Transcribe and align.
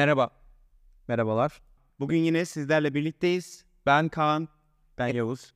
Merhaba. 0.00 0.30
Merhabalar. 1.08 1.60
Bugün 1.98 2.18
yine 2.18 2.44
sizlerle 2.44 2.94
birlikteyiz. 2.94 3.64
Ben 3.86 4.08
Kaan. 4.08 4.48
Ben 4.98 5.06
Yavuz. 5.08 5.52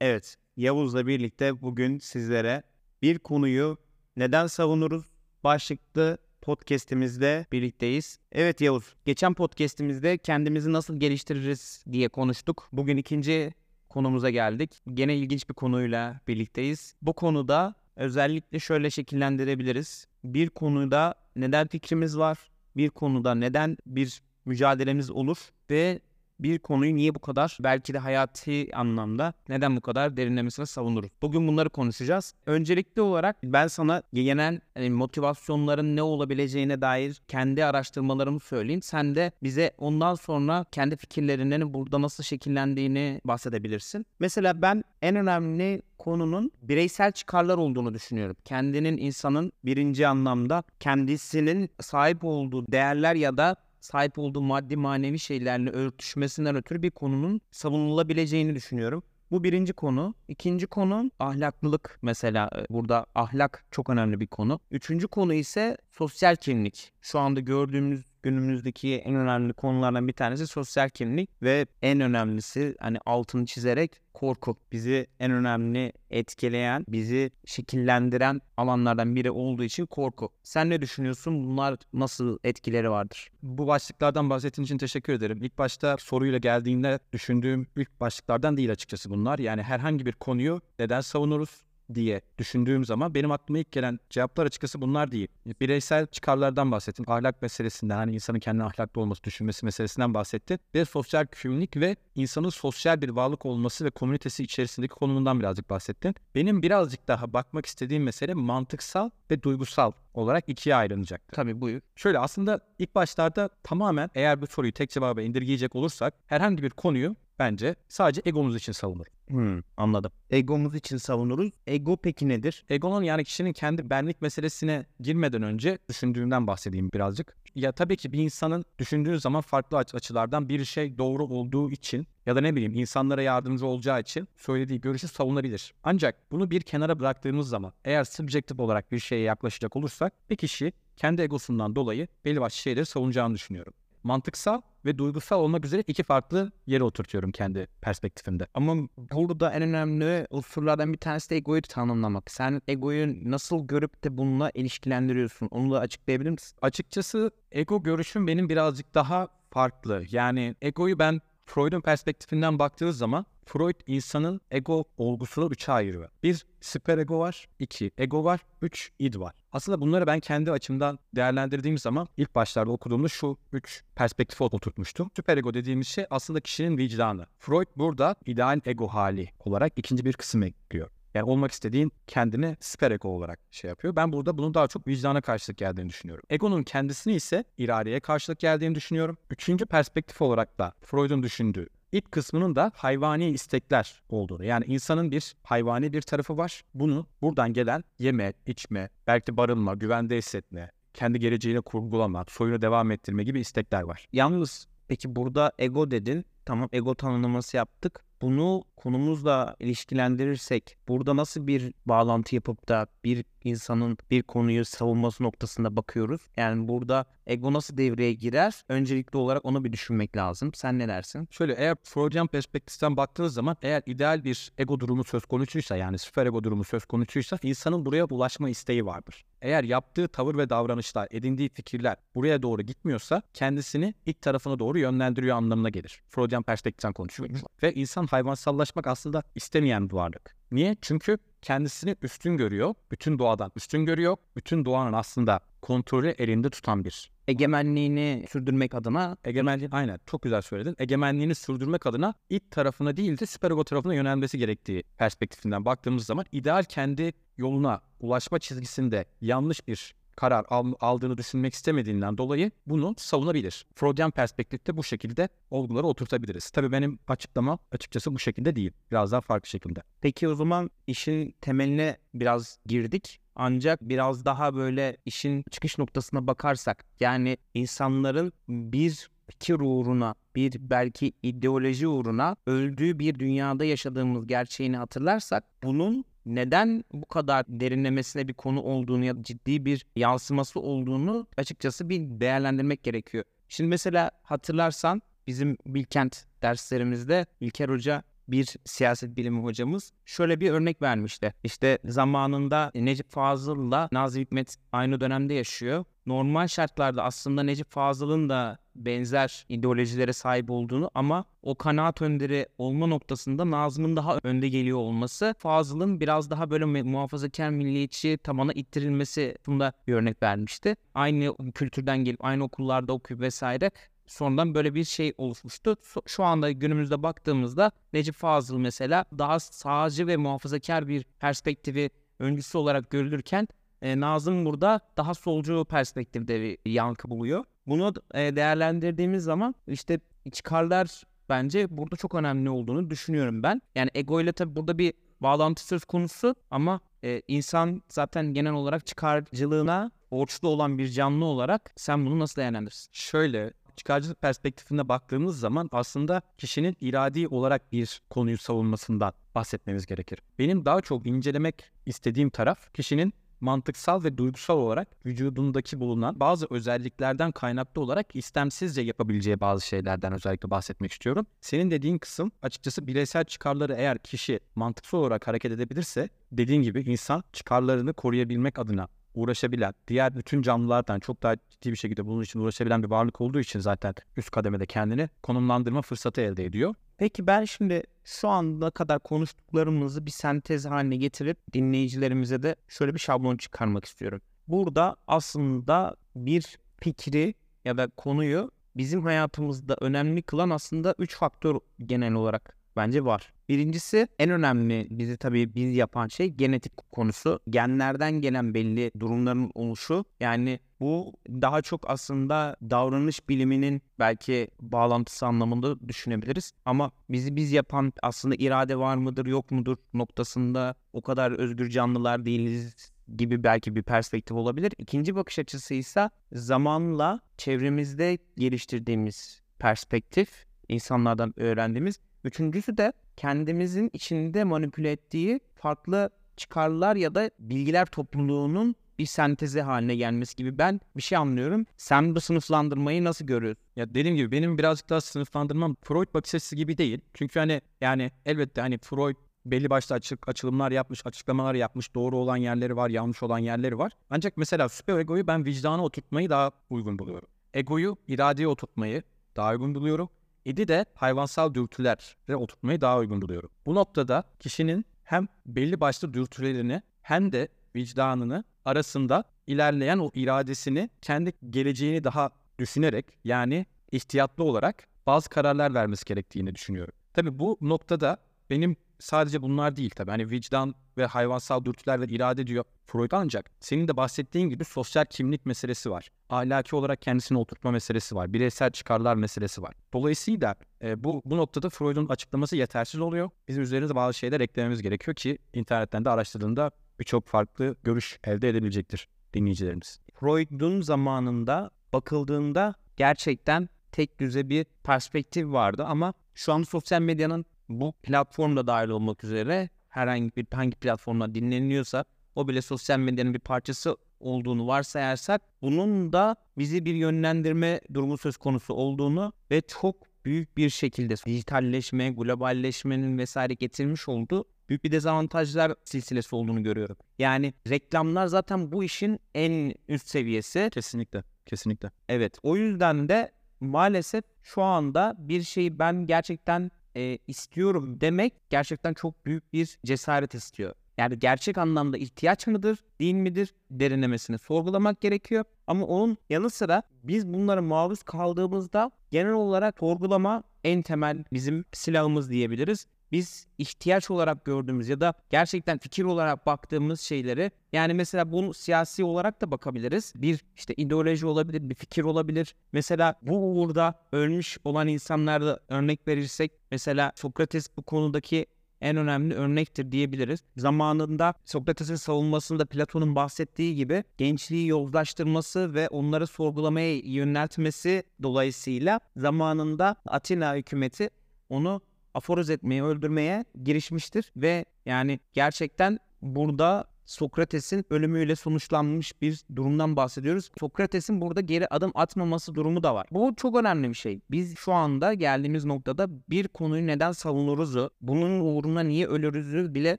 Evet, 0.00 0.36
Yavuz'la 0.56 1.06
birlikte 1.06 1.62
bugün 1.62 1.98
sizlere 1.98 2.62
bir 3.02 3.18
konuyu 3.18 3.78
neden 4.16 4.46
savunuruz 4.46 5.04
başlıklı 5.44 6.18
podcast'imizde 6.40 7.46
birlikteyiz. 7.52 8.18
Evet 8.32 8.60
Yavuz, 8.60 8.94
geçen 9.04 9.34
podcast'imizde 9.34 10.18
kendimizi 10.18 10.72
nasıl 10.72 11.00
geliştiririz 11.00 11.84
diye 11.92 12.08
konuştuk. 12.08 12.68
Bugün 12.72 12.96
ikinci 12.96 13.54
konumuza 13.88 14.30
geldik. 14.30 14.82
Gene 14.94 15.16
ilginç 15.16 15.48
bir 15.48 15.54
konuyla 15.54 16.20
birlikteyiz. 16.28 16.94
Bu 17.02 17.12
konuda 17.12 17.74
özellikle 17.96 18.58
şöyle 18.58 18.90
şekillendirebiliriz. 18.90 20.06
Bir 20.24 20.48
konuda 20.48 21.14
neden 21.36 21.66
fikrimiz 21.66 22.18
var? 22.18 22.38
Bir 22.76 22.90
konuda 22.90 23.34
neden 23.34 23.76
bir 23.86 24.22
mücadelemiz 24.44 25.10
olur 25.10 25.38
ve 25.70 26.00
bir 26.40 26.58
konuyu 26.58 26.94
niye 26.94 27.14
bu 27.14 27.18
kadar 27.18 27.58
belki 27.60 27.94
de 27.94 27.98
hayati 27.98 28.76
anlamda 28.76 29.32
neden 29.48 29.76
bu 29.76 29.80
kadar 29.80 30.16
derinlemesine 30.16 30.66
savunuruz? 30.66 31.10
Bugün 31.22 31.48
bunları 31.48 31.70
konuşacağız. 31.70 32.34
Öncelikli 32.46 33.00
olarak 33.00 33.36
ben 33.44 33.66
sana 33.66 34.02
genel 34.14 34.60
hani, 34.74 34.90
motivasyonların 34.90 35.96
ne 35.96 36.02
olabileceğine 36.02 36.80
dair 36.80 37.22
kendi 37.28 37.64
araştırmalarımı 37.64 38.40
söyleyeyim. 38.40 38.82
Sen 38.82 39.14
de 39.14 39.32
bize 39.42 39.72
ondan 39.78 40.14
sonra 40.14 40.64
kendi 40.72 40.96
fikirlerinin 40.96 41.74
burada 41.74 42.02
nasıl 42.02 42.24
şekillendiğini 42.24 43.20
bahsedebilirsin. 43.24 44.06
Mesela 44.18 44.62
ben 44.62 44.84
en 45.02 45.16
önemli 45.16 45.82
konunun 45.98 46.50
bireysel 46.62 47.12
çıkarlar 47.12 47.58
olduğunu 47.58 47.94
düşünüyorum. 47.94 48.36
Kendinin 48.44 48.96
insanın 48.96 49.52
birinci 49.64 50.06
anlamda 50.06 50.62
kendisinin 50.80 51.70
sahip 51.80 52.24
olduğu 52.24 52.72
değerler 52.72 53.14
ya 53.14 53.36
da 53.36 53.56
sahip 53.86 54.18
olduğu 54.18 54.40
maddi 54.42 54.76
manevi 54.76 55.18
şeylerle 55.18 55.70
örtüşmesinden 55.70 56.56
ötürü 56.56 56.82
bir 56.82 56.90
konunun 56.90 57.40
savunulabileceğini 57.50 58.54
düşünüyorum. 58.54 59.02
Bu 59.30 59.44
birinci 59.44 59.72
konu. 59.72 60.14
İkinci 60.28 60.66
konu 60.66 61.10
ahlaklılık 61.18 61.98
mesela. 62.02 62.50
e, 62.56 62.74
Burada 62.74 63.06
ahlak 63.14 63.64
çok 63.70 63.90
önemli 63.90 64.20
bir 64.20 64.26
konu. 64.26 64.60
Üçüncü 64.70 65.08
konu 65.08 65.34
ise 65.34 65.76
sosyal 65.92 66.36
kimlik. 66.36 66.92
Şu 67.00 67.18
anda 67.18 67.40
gördüğümüz 67.40 68.04
günümüzdeki 68.26 68.94
en 68.94 69.14
önemli 69.14 69.52
konulardan 69.52 70.08
bir 70.08 70.12
tanesi 70.12 70.46
sosyal 70.46 70.88
kimlik 70.88 71.30
ve 71.42 71.66
en 71.82 72.00
önemlisi 72.00 72.76
hani 72.80 72.98
altını 73.06 73.46
çizerek 73.46 74.00
korku. 74.14 74.56
Bizi 74.72 75.06
en 75.20 75.30
önemli 75.30 75.92
etkileyen, 76.10 76.84
bizi 76.88 77.30
şekillendiren 77.44 78.40
alanlardan 78.56 79.16
biri 79.16 79.30
olduğu 79.30 79.64
için 79.64 79.86
korku. 79.86 80.28
Sen 80.42 80.70
ne 80.70 80.80
düşünüyorsun? 80.80 81.46
Bunlar 81.46 81.76
nasıl 81.92 82.38
etkileri 82.44 82.90
vardır? 82.90 83.28
Bu 83.42 83.66
başlıklardan 83.66 84.30
bahsettiğin 84.30 84.64
için 84.64 84.78
teşekkür 84.78 85.12
ederim. 85.12 85.38
İlk 85.42 85.58
başta 85.58 85.96
soruyla 85.98 86.38
geldiğinde 86.38 86.98
düşündüğüm 87.12 87.66
ilk 87.76 88.00
başlıklardan 88.00 88.56
değil 88.56 88.72
açıkçası 88.72 89.10
bunlar. 89.10 89.38
Yani 89.38 89.62
herhangi 89.62 90.06
bir 90.06 90.12
konuyu 90.12 90.60
neden 90.78 91.00
savunuruz 91.00 91.65
diye 91.94 92.20
düşündüğüm 92.38 92.84
zaman 92.84 93.14
benim 93.14 93.30
aklıma 93.30 93.58
ilk 93.58 93.72
gelen 93.72 93.98
cevaplar 94.10 94.46
açıkçası 94.46 94.80
bunlar 94.80 95.12
değil. 95.12 95.28
Bireysel 95.60 96.06
çıkarlardan 96.06 96.72
bahsettim. 96.72 97.04
Ahlak 97.08 97.42
meselesinden 97.42 97.96
hani 97.96 98.14
insanın 98.14 98.38
kendine 98.38 98.64
ahlaklı 98.64 99.00
olması, 99.00 99.24
düşünmesi 99.24 99.64
meselesinden 99.64 100.14
bahsettim. 100.14 100.58
Ve 100.74 100.84
sosyal 100.84 101.26
kimlik 101.26 101.76
ve 101.76 101.96
insanın 102.14 102.48
sosyal 102.48 103.02
bir 103.02 103.08
varlık 103.08 103.46
olması 103.46 103.84
ve 103.84 103.90
komünitesi 103.90 104.42
içerisindeki 104.42 104.94
konumundan 104.94 105.40
birazcık 105.40 105.70
bahsettim. 105.70 106.14
Benim 106.34 106.62
birazcık 106.62 107.08
daha 107.08 107.32
bakmak 107.32 107.66
istediğim 107.66 108.02
mesele 108.02 108.34
mantıksal 108.34 109.10
ve 109.30 109.42
duygusal 109.42 109.92
olarak 110.14 110.48
ikiye 110.48 110.74
ayrılacak. 110.74 111.22
Tabii 111.32 111.60
buyur. 111.60 111.80
Şöyle 111.96 112.18
aslında 112.18 112.60
ilk 112.78 112.94
başlarda 112.94 113.50
tamamen 113.62 114.10
eğer 114.14 114.42
bu 114.42 114.46
soruyu 114.46 114.72
tek 114.72 114.90
cevaba 114.90 115.22
indirgeyecek 115.22 115.76
olursak 115.76 116.14
herhangi 116.26 116.62
bir 116.62 116.70
konuyu 116.70 117.16
bence 117.38 117.74
sadece 117.88 118.22
egomuz 118.24 118.56
için 118.56 118.72
savunur. 118.72 119.06
Hmm, 119.28 119.60
anladım. 119.76 120.12
Egomuz 120.30 120.74
için 120.74 120.96
savunuruz. 120.96 121.50
Ego 121.66 121.96
peki 121.96 122.28
nedir? 122.28 122.64
Egonun 122.68 123.02
yani 123.02 123.24
kişinin 123.24 123.52
kendi 123.52 123.90
benlik 123.90 124.22
meselesine 124.22 124.86
girmeden 125.00 125.42
önce 125.42 125.78
düşündüğümden 125.88 126.46
bahsedeyim 126.46 126.90
birazcık. 126.94 127.36
Ya 127.54 127.72
tabii 127.72 127.96
ki 127.96 128.12
bir 128.12 128.18
insanın 128.18 128.64
düşündüğü 128.78 129.20
zaman 129.20 129.40
farklı 129.40 129.76
aç- 129.76 129.94
açılardan 129.94 130.48
bir 130.48 130.64
şey 130.64 130.98
doğru 130.98 131.24
olduğu 131.24 131.70
için 131.70 132.06
ya 132.26 132.36
da 132.36 132.40
ne 132.40 132.54
bileyim 132.54 132.74
insanlara 132.74 133.22
yardımcı 133.22 133.66
olacağı 133.66 134.00
için 134.00 134.28
söylediği 134.36 134.80
görüşü 134.80 135.08
savunabilir. 135.08 135.74
Ancak 135.84 136.30
bunu 136.30 136.50
bir 136.50 136.60
kenara 136.60 136.98
bıraktığımız 136.98 137.48
zaman 137.48 137.72
eğer 137.84 138.04
subjektif 138.04 138.60
olarak 138.60 138.92
bir 138.92 138.98
şeye 138.98 139.22
yaklaşacak 139.22 139.76
olursak 139.76 140.30
bir 140.30 140.36
kişi 140.36 140.72
kendi 140.96 141.22
egosundan 141.22 141.76
dolayı 141.76 142.08
belli 142.24 142.40
başlı 142.40 142.56
şeyleri 142.56 142.86
savunacağını 142.86 143.34
düşünüyorum. 143.34 143.72
Mantıksal 144.06 144.60
ve 144.84 144.98
duygusal 144.98 145.40
olmak 145.40 145.64
üzere 145.64 145.84
iki 145.86 146.02
farklı 146.02 146.52
yere 146.66 146.84
oturtuyorum 146.84 147.32
kendi 147.32 147.68
perspektifimde. 147.80 148.46
Ama 148.54 148.76
burada 149.12 149.52
en 149.52 149.62
önemli 149.62 150.26
unsurlardan 150.30 150.92
bir 150.92 150.98
tanesi 150.98 151.30
de 151.30 151.36
egoyu 151.36 151.62
tanımlamak. 151.62 152.30
Sen 152.30 152.62
egoyu 152.68 153.30
nasıl 153.30 153.66
görüp 153.66 154.04
de 154.04 154.16
bununla 154.16 154.50
ilişkilendiriyorsun? 154.54 155.48
Onu 155.50 155.70
da 155.72 155.80
açıklayabilir 155.80 156.30
misin? 156.30 156.58
Açıkçası 156.62 157.30
ego 157.52 157.82
görüşüm 157.82 158.26
benim 158.26 158.48
birazcık 158.48 158.94
daha 158.94 159.28
farklı. 159.50 160.04
Yani 160.10 160.56
egoyu 160.62 160.98
ben 160.98 161.20
Freud'un 161.46 161.80
perspektifinden 161.80 162.58
baktığınız 162.58 162.98
zaman 162.98 163.26
Freud 163.44 163.80
insanın 163.86 164.40
ego 164.50 164.84
olgusunu 164.98 165.48
üçe 165.52 165.72
ayırıyor. 165.72 166.08
Bir 166.22 166.46
süperego 166.60 167.18
var, 167.18 167.48
iki 167.58 167.90
ego 167.98 168.24
var, 168.24 168.40
üç 168.62 168.90
id 168.98 169.14
var. 169.14 169.34
Aslında 169.52 169.80
bunları 169.80 170.06
ben 170.06 170.20
kendi 170.20 170.50
açımdan 170.50 170.98
değerlendirdiğim 171.16 171.78
zaman 171.78 172.08
ilk 172.16 172.34
başlarda 172.34 172.70
okuduğumda 172.70 173.08
şu 173.08 173.38
üç 173.52 173.82
perspektife 173.94 174.44
oturtmuştum. 174.44 175.10
Süperego 175.16 175.54
dediğimiz 175.54 175.88
şey 175.88 176.06
aslında 176.10 176.40
kişinin 176.40 176.78
vicdanı. 176.78 177.26
Freud 177.38 177.66
burada 177.76 178.16
ideal 178.26 178.60
ego 178.64 178.88
hali 178.88 179.28
olarak 179.44 179.72
ikinci 179.76 180.04
bir 180.04 180.12
kısım 180.12 180.42
ekliyor. 180.42 180.90
Yani 181.16 181.30
olmak 181.30 181.52
istediğin 181.52 181.92
kendini 182.06 182.56
süperego 182.60 183.08
olarak 183.08 183.40
şey 183.50 183.68
yapıyor. 183.68 183.96
Ben 183.96 184.12
burada 184.12 184.38
bunun 184.38 184.54
daha 184.54 184.68
çok 184.68 184.88
vicdana 184.88 185.20
karşılık 185.20 185.58
geldiğini 185.58 185.88
düşünüyorum. 185.88 186.24
Egonun 186.30 186.62
kendisini 186.62 187.14
ise 187.14 187.44
iradeye 187.58 188.00
karşılık 188.00 188.38
geldiğini 188.38 188.74
düşünüyorum. 188.74 189.16
Üçüncü 189.30 189.66
perspektif 189.66 190.22
olarak 190.22 190.58
da 190.58 190.72
Freud'un 190.80 191.22
düşündüğü 191.22 191.68
İlk 191.92 192.12
kısmının 192.12 192.56
da 192.56 192.72
hayvani 192.74 193.30
istekler 193.30 194.02
olduğunu. 194.08 194.44
Yani 194.44 194.64
insanın 194.64 195.10
bir 195.10 195.36
hayvani 195.42 195.92
bir 195.92 196.02
tarafı 196.02 196.36
var. 196.36 196.62
Bunu 196.74 197.06
buradan 197.22 197.52
gelen 197.52 197.84
yeme, 197.98 198.32
içme, 198.46 198.88
belki 199.06 199.36
barınma, 199.36 199.74
güvende 199.74 200.16
hissetme, 200.16 200.70
kendi 200.94 201.20
geleceğini 201.20 201.60
kurgulama, 201.60 202.24
soyunu 202.28 202.62
devam 202.62 202.90
ettirme 202.90 203.24
gibi 203.24 203.40
istekler 203.40 203.82
var. 203.82 204.06
Yalnız 204.12 204.66
peki 204.88 205.16
burada 205.16 205.52
ego 205.58 205.90
dedin. 205.90 206.24
Tamam 206.44 206.68
ego 206.72 206.94
tanımlaması 206.94 207.56
yaptık. 207.56 208.04
Bunu 208.22 208.64
konumuzla 208.76 209.56
ilişkilendirirsek 209.60 210.76
burada 210.88 211.16
nasıl 211.16 211.46
bir 211.46 211.72
bağlantı 211.86 212.34
yapıp 212.34 212.68
da 212.68 212.86
bir 213.04 213.24
insanın 213.44 213.98
bir 214.10 214.22
konuyu 214.22 214.64
savunması 214.64 215.22
noktasında 215.22 215.76
bakıyoruz? 215.76 216.20
Yani 216.36 216.68
burada 216.68 217.04
ego 217.26 217.52
nasıl 217.52 217.76
devreye 217.76 218.12
girer? 218.12 218.54
Öncelikli 218.68 219.16
olarak 219.16 219.44
onu 219.44 219.64
bir 219.64 219.72
düşünmek 219.72 220.16
lazım. 220.16 220.54
Sen 220.54 220.78
ne 220.78 220.88
dersin? 220.88 221.28
Şöyle 221.30 221.54
eğer 221.54 221.76
Freudian 221.84 222.26
perspektiften 222.26 222.96
baktığınız 222.96 223.34
zaman 223.34 223.56
eğer 223.62 223.82
ideal 223.86 224.24
bir 224.24 224.52
ego 224.58 224.80
durumu 224.80 225.04
söz 225.04 225.26
konusuysa 225.26 225.76
yani 225.76 225.98
süper 225.98 226.26
ego 226.26 226.44
durumu 226.44 226.64
söz 226.64 226.84
konusuysa 226.84 227.38
insanın 227.42 227.86
buraya 227.86 228.04
ulaşma 228.04 228.48
isteği 228.48 228.86
vardır. 228.86 229.24
Eğer 229.42 229.64
yaptığı 229.64 230.08
tavır 230.08 230.38
ve 230.38 230.50
davranışlar, 230.50 231.08
edindiği 231.10 231.48
fikirler 231.48 231.96
buraya 232.14 232.42
doğru 232.42 232.62
gitmiyorsa 232.62 233.22
kendisini 233.34 233.94
ilk 234.06 234.20
tarafına 234.20 234.58
doğru 234.58 234.78
yönlendiriyor 234.78 235.36
anlamına 235.36 235.68
gelir. 235.68 236.02
Freudian 236.08 236.42
perspektiften 236.42 236.92
konuşuyoruz. 236.92 237.42
Ve 237.62 237.74
insan 237.74 238.05
hayvansallaşmak 238.06 238.86
aslında 238.86 239.22
istemeyen 239.34 239.90
bir 239.90 239.94
varlık. 239.94 240.36
Niye? 240.52 240.76
Çünkü 240.82 241.18
kendisini 241.42 241.96
üstün 242.02 242.36
görüyor. 242.36 242.74
Bütün 242.90 243.18
doğadan 243.18 243.52
üstün 243.56 243.86
görüyor. 243.86 244.16
Bütün 244.36 244.64
doğanın 244.64 244.92
aslında 244.92 245.40
kontrolü 245.62 246.08
elinde 246.08 246.50
tutan 246.50 246.84
bir 246.84 247.10
Egemenliğini 247.28 248.24
sürdürmek 248.30 248.74
adına 248.74 249.16
Egemenliğin 249.24 249.70
aynen 249.70 250.00
çok 250.06 250.22
güzel 250.22 250.42
söyledin. 250.42 250.76
Egemenliğini 250.78 251.34
sürdürmek 251.34 251.86
adına 251.86 252.14
ilk 252.30 252.50
tarafına 252.50 252.96
değil 252.96 253.18
de 253.18 253.26
süper 253.26 253.50
ego 253.50 253.64
tarafına 253.64 253.94
yönelmesi 253.94 254.38
gerektiği 254.38 254.82
perspektifinden 254.98 255.64
baktığımız 255.64 256.06
zaman 256.06 256.24
ideal 256.32 256.64
kendi 256.64 257.12
yoluna 257.36 257.80
ulaşma 258.00 258.38
çizgisinde 258.38 259.04
yanlış 259.20 259.68
bir 259.68 259.94
karar 260.16 260.44
al- 260.48 260.74
aldığını 260.80 261.18
düşünmek 261.18 261.54
istemediğinden 261.54 262.18
dolayı 262.18 262.50
bunu 262.66 262.94
savunabilir. 262.98 263.66
Freudian 263.74 264.10
perspektifte 264.10 264.76
bu 264.76 264.84
şekilde 264.84 265.28
olguları 265.50 265.86
oturtabiliriz. 265.86 266.50
Tabii 266.50 266.72
benim 266.72 266.98
açıklama 267.08 267.58
açıkçası 267.72 268.14
bu 268.14 268.18
şekilde 268.18 268.56
değil. 268.56 268.72
Biraz 268.90 269.12
daha 269.12 269.20
farklı 269.20 269.48
şekilde. 269.48 269.82
Peki 270.00 270.28
o 270.28 270.34
zaman 270.34 270.70
işin 270.86 271.34
temeline 271.40 271.96
biraz 272.14 272.58
girdik. 272.66 273.20
Ancak 273.34 273.82
biraz 273.82 274.24
daha 274.24 274.54
böyle 274.54 274.96
işin 275.04 275.44
çıkış 275.50 275.78
noktasına 275.78 276.26
bakarsak 276.26 276.84
yani 277.00 277.38
insanların 277.54 278.32
bir 278.48 279.10
fikir 279.30 279.54
uğruna, 279.60 280.14
bir 280.36 280.56
belki 280.60 281.12
ideoloji 281.22 281.88
uğruna 281.88 282.36
öldüğü 282.46 282.98
bir 282.98 283.18
dünyada 283.18 283.64
yaşadığımız 283.64 284.26
gerçeğini 284.26 284.76
hatırlarsak 284.76 285.44
bunun 285.62 286.04
neden 286.26 286.84
bu 286.92 287.06
kadar 287.06 287.44
derinlemesine 287.48 288.28
bir 288.28 288.34
konu 288.34 288.62
olduğunu 288.62 289.04
ya 289.04 289.14
ciddi 289.22 289.64
bir 289.64 289.86
yansıması 289.96 290.60
olduğunu 290.60 291.26
açıkçası 291.36 291.88
bir 291.88 292.00
değerlendirmek 292.00 292.82
gerekiyor. 292.82 293.24
Şimdi 293.48 293.68
mesela 293.70 294.10
hatırlarsan 294.22 295.02
bizim 295.26 295.56
Bilkent 295.66 296.24
derslerimizde 296.42 297.26
İlker 297.40 297.68
Hoca 297.68 298.02
bir 298.28 298.56
siyaset 298.64 299.16
bilimi 299.16 299.42
hocamız 299.42 299.92
şöyle 300.04 300.40
bir 300.40 300.50
örnek 300.50 300.82
vermişti. 300.82 301.34
İşte 301.44 301.78
zamanında 301.84 302.70
Necip 302.74 303.10
Fazıl'la 303.10 303.88
Nazım 303.92 304.22
Hikmet 304.22 304.56
aynı 304.72 305.00
dönemde 305.00 305.34
yaşıyor. 305.34 305.84
Normal 306.06 306.46
şartlarda 306.48 307.04
aslında 307.04 307.42
Necip 307.42 307.70
Fazıl'ın 307.70 308.28
da 308.28 308.58
benzer 308.74 309.46
ideolojilere 309.48 310.12
sahip 310.12 310.50
olduğunu 310.50 310.90
ama 310.94 311.24
o 311.42 311.54
kanaat 311.54 312.02
önderi 312.02 312.46
olma 312.58 312.86
noktasında 312.86 313.50
Nazım'ın 313.50 313.96
daha 313.96 314.18
önde 314.22 314.48
geliyor 314.48 314.78
olması 314.78 315.34
Fazıl'ın 315.38 316.00
biraz 316.00 316.30
daha 316.30 316.50
böyle 316.50 316.64
muhafazakar 316.64 317.50
milliyetçi 317.50 318.18
tabana 318.22 318.52
ittirilmesi 318.52 319.36
bunda 319.46 319.72
bir 319.86 319.94
örnek 319.94 320.22
vermişti. 320.22 320.76
Aynı 320.94 321.36
kültürden 321.54 321.98
gelip 321.98 322.24
aynı 322.24 322.44
okullarda 322.44 322.92
okuyup 322.92 323.20
vesaire 323.20 323.70
sonradan 324.06 324.54
böyle 324.54 324.74
bir 324.74 324.84
şey 324.84 325.12
oluşmuştu. 325.18 325.76
Şu 326.06 326.24
anda 326.24 326.52
günümüzde 326.52 327.02
baktığımızda 327.02 327.72
Necip 327.92 328.14
Fazıl 328.14 328.58
mesela 328.58 329.04
daha 329.18 329.40
sağcı 329.40 330.06
ve 330.06 330.16
muhafazakar 330.16 330.88
bir 330.88 331.04
perspektifi 331.20 331.90
öncüsü 332.18 332.58
olarak 332.58 332.90
görülürken 332.90 333.48
e, 333.82 334.00
Nazım 334.00 334.44
burada 334.44 334.80
daha 334.96 335.14
solcu 335.14 335.64
perspektifte 335.64 336.40
bir 336.40 336.72
yankı 336.72 337.10
buluyor. 337.10 337.44
Bunu 337.66 337.94
e, 338.14 338.36
değerlendirdiğimiz 338.36 339.24
zaman 339.24 339.54
işte 339.68 340.00
çıkarlar 340.32 341.02
bence 341.28 341.76
burada 341.76 341.96
çok 341.96 342.14
önemli 342.14 342.50
olduğunu 342.50 342.90
düşünüyorum 342.90 343.42
ben. 343.42 343.62
Yani 343.74 343.90
ego 343.94 344.20
ile 344.20 344.32
tabii 344.32 344.56
burada 344.56 344.78
bir 344.78 344.94
bağlantı 345.20 345.66
söz 345.66 345.84
konusu 345.84 346.34
ama 346.50 346.80
e, 347.04 347.22
insan 347.28 347.82
zaten 347.88 348.34
genel 348.34 348.52
olarak 348.52 348.86
çıkarcılığına 348.86 349.90
borçlu 350.10 350.48
olan 350.48 350.78
bir 350.78 350.88
canlı 350.88 351.24
olarak 351.24 351.72
sen 351.76 352.06
bunu 352.06 352.18
nasıl 352.18 352.40
değerlendirirsin? 352.40 352.90
Şöyle 352.92 353.52
çıkarcılık 353.76 354.22
perspektifinde 354.22 354.88
baktığımız 354.88 355.40
zaman 355.40 355.68
aslında 355.72 356.22
kişinin 356.38 356.76
iradi 356.80 357.28
olarak 357.28 357.72
bir 357.72 358.02
konuyu 358.10 358.38
savunmasından 358.38 359.12
bahsetmemiz 359.34 359.86
gerekir. 359.86 360.18
Benim 360.38 360.64
daha 360.64 360.80
çok 360.80 361.06
incelemek 361.06 361.64
istediğim 361.86 362.30
taraf 362.30 362.74
kişinin 362.74 363.12
mantıksal 363.40 364.04
ve 364.04 364.18
duygusal 364.18 364.58
olarak 364.58 365.06
vücudundaki 365.06 365.80
bulunan 365.80 366.20
bazı 366.20 366.46
özelliklerden 366.50 367.32
kaynaklı 367.32 367.80
olarak 367.80 368.16
istemsizce 368.16 368.80
yapabileceği 368.80 369.40
bazı 369.40 369.66
şeylerden 369.66 370.12
özellikle 370.12 370.50
bahsetmek 370.50 370.92
istiyorum. 370.92 371.26
Senin 371.40 371.70
dediğin 371.70 371.98
kısım 371.98 372.32
açıkçası 372.42 372.86
bireysel 372.86 373.24
çıkarları 373.24 373.74
eğer 373.74 373.98
kişi 373.98 374.40
mantıksal 374.54 374.98
olarak 374.98 375.28
hareket 375.28 375.52
edebilirse 375.52 376.08
dediğin 376.32 376.62
gibi 376.62 376.80
insan 376.80 377.24
çıkarlarını 377.32 377.92
koruyabilmek 377.92 378.58
adına 378.58 378.88
uğraşabilen, 379.16 379.74
diğer 379.88 380.14
bütün 380.16 380.42
canlılardan 380.42 381.00
çok 381.00 381.22
daha 381.22 381.36
ciddi 381.50 381.70
bir 381.70 381.76
şekilde 381.76 382.06
bunun 382.06 382.22
için 382.22 382.40
uğraşabilen 382.40 382.82
bir 382.82 382.90
varlık 382.90 383.20
olduğu 383.20 383.40
için 383.40 383.60
zaten 383.60 383.94
üst 384.16 384.30
kademede 384.30 384.66
kendini 384.66 385.08
konumlandırma 385.22 385.82
fırsatı 385.82 386.20
elde 386.20 386.44
ediyor. 386.44 386.74
Peki 386.98 387.26
ben 387.26 387.44
şimdi 387.44 387.82
şu 388.04 388.28
anda 388.28 388.70
kadar 388.70 388.98
konuştuklarımızı 388.98 390.06
bir 390.06 390.10
sentez 390.10 390.66
haline 390.66 390.96
getirip 390.96 391.38
dinleyicilerimize 391.52 392.42
de 392.42 392.56
şöyle 392.68 392.94
bir 392.94 392.98
şablon 392.98 393.36
çıkarmak 393.36 393.84
istiyorum. 393.84 394.20
Burada 394.48 394.96
aslında 395.06 395.96
bir 396.16 396.58
fikri 396.80 397.34
ya 397.64 397.76
da 397.78 397.88
konuyu 397.96 398.50
bizim 398.76 399.02
hayatımızda 399.02 399.76
önemli 399.80 400.22
kılan 400.22 400.50
aslında 400.50 400.94
üç 400.98 401.16
faktör 401.16 401.56
genel 401.86 402.12
olarak 402.12 402.56
bence 402.76 403.04
var. 403.04 403.32
Birincisi 403.48 404.08
en 404.18 404.30
önemli 404.30 404.86
bizi 404.90 405.16
tabii 405.16 405.54
biz 405.54 405.76
yapan 405.76 406.08
şey 406.08 406.28
genetik 406.28 406.76
konusu. 406.92 407.40
Genlerden 407.50 408.12
gelen 408.12 408.54
belli 408.54 408.90
durumların 409.00 409.50
oluşu. 409.54 410.04
Yani 410.20 410.60
bu 410.80 411.12
daha 411.28 411.62
çok 411.62 411.90
aslında 411.90 412.56
davranış 412.62 413.28
biliminin 413.28 413.82
belki 413.98 414.48
bağlantısı 414.60 415.26
anlamında 415.26 415.88
düşünebiliriz. 415.88 416.52
Ama 416.64 416.90
bizi 417.10 417.36
biz 417.36 417.52
yapan 417.52 417.92
aslında 418.02 418.34
irade 418.34 418.78
var 418.78 418.96
mıdır 418.96 419.26
yok 419.26 419.50
mudur 419.50 419.76
noktasında 419.94 420.74
o 420.92 421.02
kadar 421.02 421.30
özgür 421.32 421.70
canlılar 421.70 422.24
değiliz 422.24 422.92
gibi 423.16 423.44
belki 423.44 423.76
bir 423.76 423.82
perspektif 423.82 424.36
olabilir. 424.36 424.72
İkinci 424.78 425.14
bakış 425.16 425.38
açısı 425.38 425.74
ise 425.74 426.10
zamanla 426.32 427.20
çevremizde 427.38 428.18
geliştirdiğimiz 428.36 429.40
perspektif, 429.58 430.46
insanlardan 430.68 431.40
öğrendiğimiz 431.40 431.98
Üçüncüsü 432.26 432.76
de 432.76 432.92
kendimizin 433.16 433.90
içinde 433.92 434.44
manipüle 434.44 434.92
ettiği 434.92 435.40
farklı 435.54 436.10
çıkarlar 436.36 436.96
ya 436.96 437.14
da 437.14 437.30
bilgiler 437.38 437.86
topluluğunun 437.86 438.74
bir 438.98 439.06
sentezi 439.06 439.60
haline 439.60 439.96
gelmesi 439.96 440.36
gibi 440.36 440.58
ben 440.58 440.80
bir 440.96 441.02
şey 441.02 441.18
anlıyorum. 441.18 441.66
Sen 441.76 442.14
bu 442.14 442.20
sınıflandırmayı 442.20 443.04
nasıl 443.04 443.26
görüyorsun? 443.26 443.62
Ya 443.76 443.94
dediğim 443.94 444.16
gibi 444.16 444.32
benim 444.32 444.58
birazcık 444.58 444.90
daha 444.90 445.00
sınıflandırmam 445.00 445.76
Freud 445.82 446.14
bakış 446.14 446.34
açısı 446.34 446.56
gibi 446.56 446.78
değil. 446.78 447.00
Çünkü 447.14 447.38
hani 447.38 447.60
yani 447.80 448.10
elbette 448.26 448.60
hani 448.60 448.78
Freud 448.78 449.16
belli 449.44 449.70
başlı 449.70 449.94
açık 449.94 450.28
açılımlar 450.28 450.70
yapmış, 450.70 451.06
açıklamalar 451.06 451.54
yapmış. 451.54 451.94
Doğru 451.94 452.16
olan 452.16 452.36
yerleri 452.36 452.76
var, 452.76 452.90
yanlış 452.90 453.22
olan 453.22 453.38
yerleri 453.38 453.78
var. 453.78 453.92
Ancak 454.10 454.36
mesela 454.36 454.68
süper 454.68 454.98
egoyu 454.98 455.26
ben 455.26 455.44
vicdana 455.44 455.84
oturtmayı 455.84 456.30
daha 456.30 456.50
uygun 456.70 456.98
buluyorum. 456.98 457.28
Egoyu 457.54 457.96
iradeye 458.08 458.48
oturtmayı 458.48 459.02
daha 459.36 459.52
uygun 459.52 459.74
buluyorum. 459.74 460.08
İdi 460.46 460.68
de 460.68 460.86
hayvansal 460.94 461.54
dürtülere 461.54 462.36
oturtmayı 462.36 462.80
daha 462.80 462.98
uygun 462.98 463.22
buluyorum. 463.22 463.50
Bu 463.66 463.74
noktada 463.74 464.24
kişinin 464.38 464.84
hem 465.04 465.28
belli 465.46 465.80
başlı 465.80 466.14
dürtülerini 466.14 466.82
hem 467.02 467.32
de 467.32 467.48
vicdanını 467.76 468.44
arasında 468.64 469.24
ilerleyen 469.46 469.98
o 469.98 470.10
iradesini 470.14 470.90
kendi 471.02 471.32
geleceğini 471.50 472.04
daha 472.04 472.30
düşünerek 472.58 473.06
yani 473.24 473.66
ihtiyatlı 473.92 474.44
olarak 474.44 474.88
bazı 475.06 475.30
kararlar 475.30 475.74
vermesi 475.74 476.04
gerektiğini 476.04 476.54
düşünüyorum. 476.54 476.94
Tabi 477.14 477.38
bu 477.38 477.58
noktada 477.60 478.16
benim 478.50 478.76
sadece 478.98 479.42
bunlar 479.42 479.76
değil 479.76 479.90
tabii. 479.90 480.10
Hani 480.10 480.30
vicdan 480.30 480.74
ve 480.98 481.06
hayvansal 481.06 481.64
dürtüler 481.64 482.00
ve 482.00 482.06
irade 482.06 482.46
diyor 482.46 482.64
Freud 482.86 483.10
ancak 483.12 483.50
senin 483.60 483.88
de 483.88 483.96
bahsettiğin 483.96 484.48
gibi 484.48 484.64
sosyal 484.64 485.04
kimlik 485.04 485.46
meselesi 485.46 485.90
var. 485.90 486.08
Ahlaki 486.30 486.76
olarak 486.76 487.02
kendisini 487.02 487.38
oturtma 487.38 487.70
meselesi 487.70 488.14
var. 488.14 488.32
Bireysel 488.32 488.70
çıkarlar 488.70 489.14
meselesi 489.14 489.62
var. 489.62 489.74
Dolayısıyla 489.92 490.54
e, 490.82 491.04
bu 491.04 491.22
bu 491.24 491.36
noktada 491.36 491.70
Freud'un 491.70 492.08
açıklaması 492.08 492.56
yetersiz 492.56 493.00
oluyor. 493.00 493.30
Bizim 493.48 493.62
üzerinde 493.62 493.94
bazı 493.94 494.18
şeyler 494.18 494.40
eklememiz 494.40 494.82
gerekiyor 494.82 495.14
ki 495.14 495.38
internetten 495.54 496.04
de 496.04 496.10
araştırdığında 496.10 496.70
birçok 497.00 497.26
farklı 497.26 497.76
görüş 497.84 498.18
elde 498.24 498.48
edebilecektir 498.48 499.08
dinleyicilerimiz. 499.34 500.00
Freud'un 500.14 500.80
zamanında 500.80 501.70
bakıldığında 501.92 502.74
gerçekten 502.96 503.68
tek 503.92 504.20
düze 504.20 504.48
bir 504.48 504.66
perspektif 504.84 505.46
vardı 505.46 505.84
ama 505.84 506.14
şu 506.34 506.52
an 506.52 506.62
sosyal 506.62 507.00
medyanın 507.00 507.44
bu 507.68 507.92
platformda 507.92 508.66
dahil 508.66 508.88
olmak 508.88 509.24
üzere 509.24 509.68
herhangi 509.88 510.36
bir 510.36 510.46
hangi 510.52 510.76
platformda 510.76 511.34
dinleniliyorsa 511.34 512.04
o 512.34 512.48
bile 512.48 512.62
sosyal 512.62 512.98
medyanın 512.98 513.34
bir 513.34 513.38
parçası 513.38 513.96
olduğunu 514.20 514.66
varsayarsak 514.66 515.42
bunun 515.62 516.12
da 516.12 516.36
bizi 516.58 516.84
bir 516.84 516.94
yönlendirme 516.94 517.80
durumu 517.94 518.18
söz 518.18 518.36
konusu 518.36 518.74
olduğunu 518.74 519.32
ve 519.50 519.60
çok 519.60 519.96
büyük 520.24 520.56
bir 520.56 520.70
şekilde 520.70 521.14
dijitalleşme, 521.26 522.10
globalleşmenin 522.10 523.18
vesaire 523.18 523.54
getirmiş 523.54 524.08
olduğu 524.08 524.44
büyük 524.68 524.84
bir 524.84 524.92
dezavantajlar 524.92 525.74
silsilesi 525.84 526.36
olduğunu 526.36 526.62
görüyorum. 526.62 526.96
Yani 527.18 527.54
reklamlar 527.68 528.26
zaten 528.26 528.72
bu 528.72 528.84
işin 528.84 529.20
en 529.34 529.74
üst 529.88 530.08
seviyesi. 530.08 530.68
Kesinlikle, 530.72 531.22
kesinlikle. 531.46 531.90
Evet, 532.08 532.38
o 532.42 532.56
yüzden 532.56 533.08
de 533.08 533.32
maalesef 533.60 534.24
şu 534.42 534.62
anda 534.62 535.14
bir 535.18 535.42
şeyi 535.42 535.78
ben 535.78 536.06
gerçekten 536.06 536.70
e, 536.96 537.18
istiyorum 537.26 538.00
demek 538.00 538.32
gerçekten 538.50 538.94
çok 538.94 539.26
büyük 539.26 539.52
bir 539.52 539.78
cesaret 539.84 540.34
istiyor. 540.34 540.74
Yani 540.96 541.18
gerçek 541.18 541.58
anlamda 541.58 541.98
ihtiyaç 541.98 542.46
mıdır, 542.46 542.78
değil 543.00 543.14
midir 543.14 543.54
derinlemesine 543.70 544.38
sorgulamak 544.38 545.00
gerekiyor. 545.00 545.44
Ama 545.66 545.86
onun 545.86 546.16
yanı 546.30 546.50
sıra 546.50 546.82
biz 547.02 547.26
bunlara 547.26 547.62
maruz 547.62 548.02
kaldığımızda 548.02 548.90
genel 549.10 549.32
olarak 549.32 549.78
sorgulama 549.78 550.42
en 550.64 550.82
temel 550.82 551.24
bizim 551.32 551.64
silahımız 551.72 552.30
diyebiliriz 552.30 552.86
biz 553.12 553.46
ihtiyaç 553.58 554.10
olarak 554.10 554.44
gördüğümüz 554.44 554.88
ya 554.88 555.00
da 555.00 555.14
gerçekten 555.30 555.78
fikir 555.78 556.04
olarak 556.04 556.46
baktığımız 556.46 557.00
şeyleri 557.00 557.50
yani 557.72 557.94
mesela 557.94 558.32
bunu 558.32 558.54
siyasi 558.54 559.04
olarak 559.04 559.40
da 559.40 559.50
bakabiliriz. 559.50 560.12
Bir 560.16 560.40
işte 560.56 560.74
ideoloji 560.74 561.26
olabilir, 561.26 561.68
bir 561.68 561.74
fikir 561.74 562.04
olabilir. 562.04 562.54
Mesela 562.72 563.14
bu 563.22 563.36
uğurda 563.36 563.94
ölmüş 564.12 564.58
olan 564.64 564.88
insanlarda 564.88 565.60
örnek 565.68 566.08
verirsek 566.08 566.52
mesela 566.70 567.12
Sokrates 567.14 567.68
bu 567.76 567.82
konudaki 567.82 568.46
en 568.80 568.96
önemli 568.96 569.34
örnektir 569.34 569.92
diyebiliriz. 569.92 570.42
Zamanında 570.56 571.34
Sokrates'in 571.44 571.94
savunmasında 571.94 572.66
Platon'un 572.66 573.14
bahsettiği 573.14 573.74
gibi 573.74 574.04
gençliği 574.18 574.68
yozlaştırması 574.68 575.74
ve 575.74 575.88
onları 575.88 576.26
sorgulamaya 576.26 576.98
yöneltmesi 576.98 578.02
dolayısıyla 578.22 579.00
zamanında 579.16 579.96
Atina 580.06 580.56
hükümeti 580.56 581.10
onu 581.48 581.80
aforoz 582.16 582.50
etmeye, 582.50 582.82
öldürmeye 582.82 583.44
girişmiştir 583.64 584.32
ve 584.36 584.64
yani 584.86 585.20
gerçekten 585.32 585.98
burada 586.22 586.88
Sokrates'in 587.04 587.84
ölümüyle 587.90 588.36
sonuçlanmış 588.36 589.22
bir 589.22 589.40
durumdan 589.56 589.96
bahsediyoruz. 589.96 590.50
Sokrates'in 590.60 591.20
burada 591.20 591.40
geri 591.40 591.66
adım 591.66 591.92
atmaması 591.94 592.54
durumu 592.54 592.82
da 592.82 592.94
var. 592.94 593.06
Bu 593.10 593.34
çok 593.36 593.56
önemli 593.56 593.88
bir 593.88 593.94
şey. 593.94 594.20
Biz 594.30 594.56
şu 594.58 594.72
anda 594.72 595.14
geldiğimiz 595.14 595.64
noktada 595.64 596.06
bir 596.30 596.48
konuyu 596.48 596.86
neden 596.86 597.12
savunuruzu, 597.12 597.90
bunun 598.00 598.40
uğruna 598.40 598.80
niye 598.80 599.06
ölürüzü 599.06 599.74
bile 599.74 599.98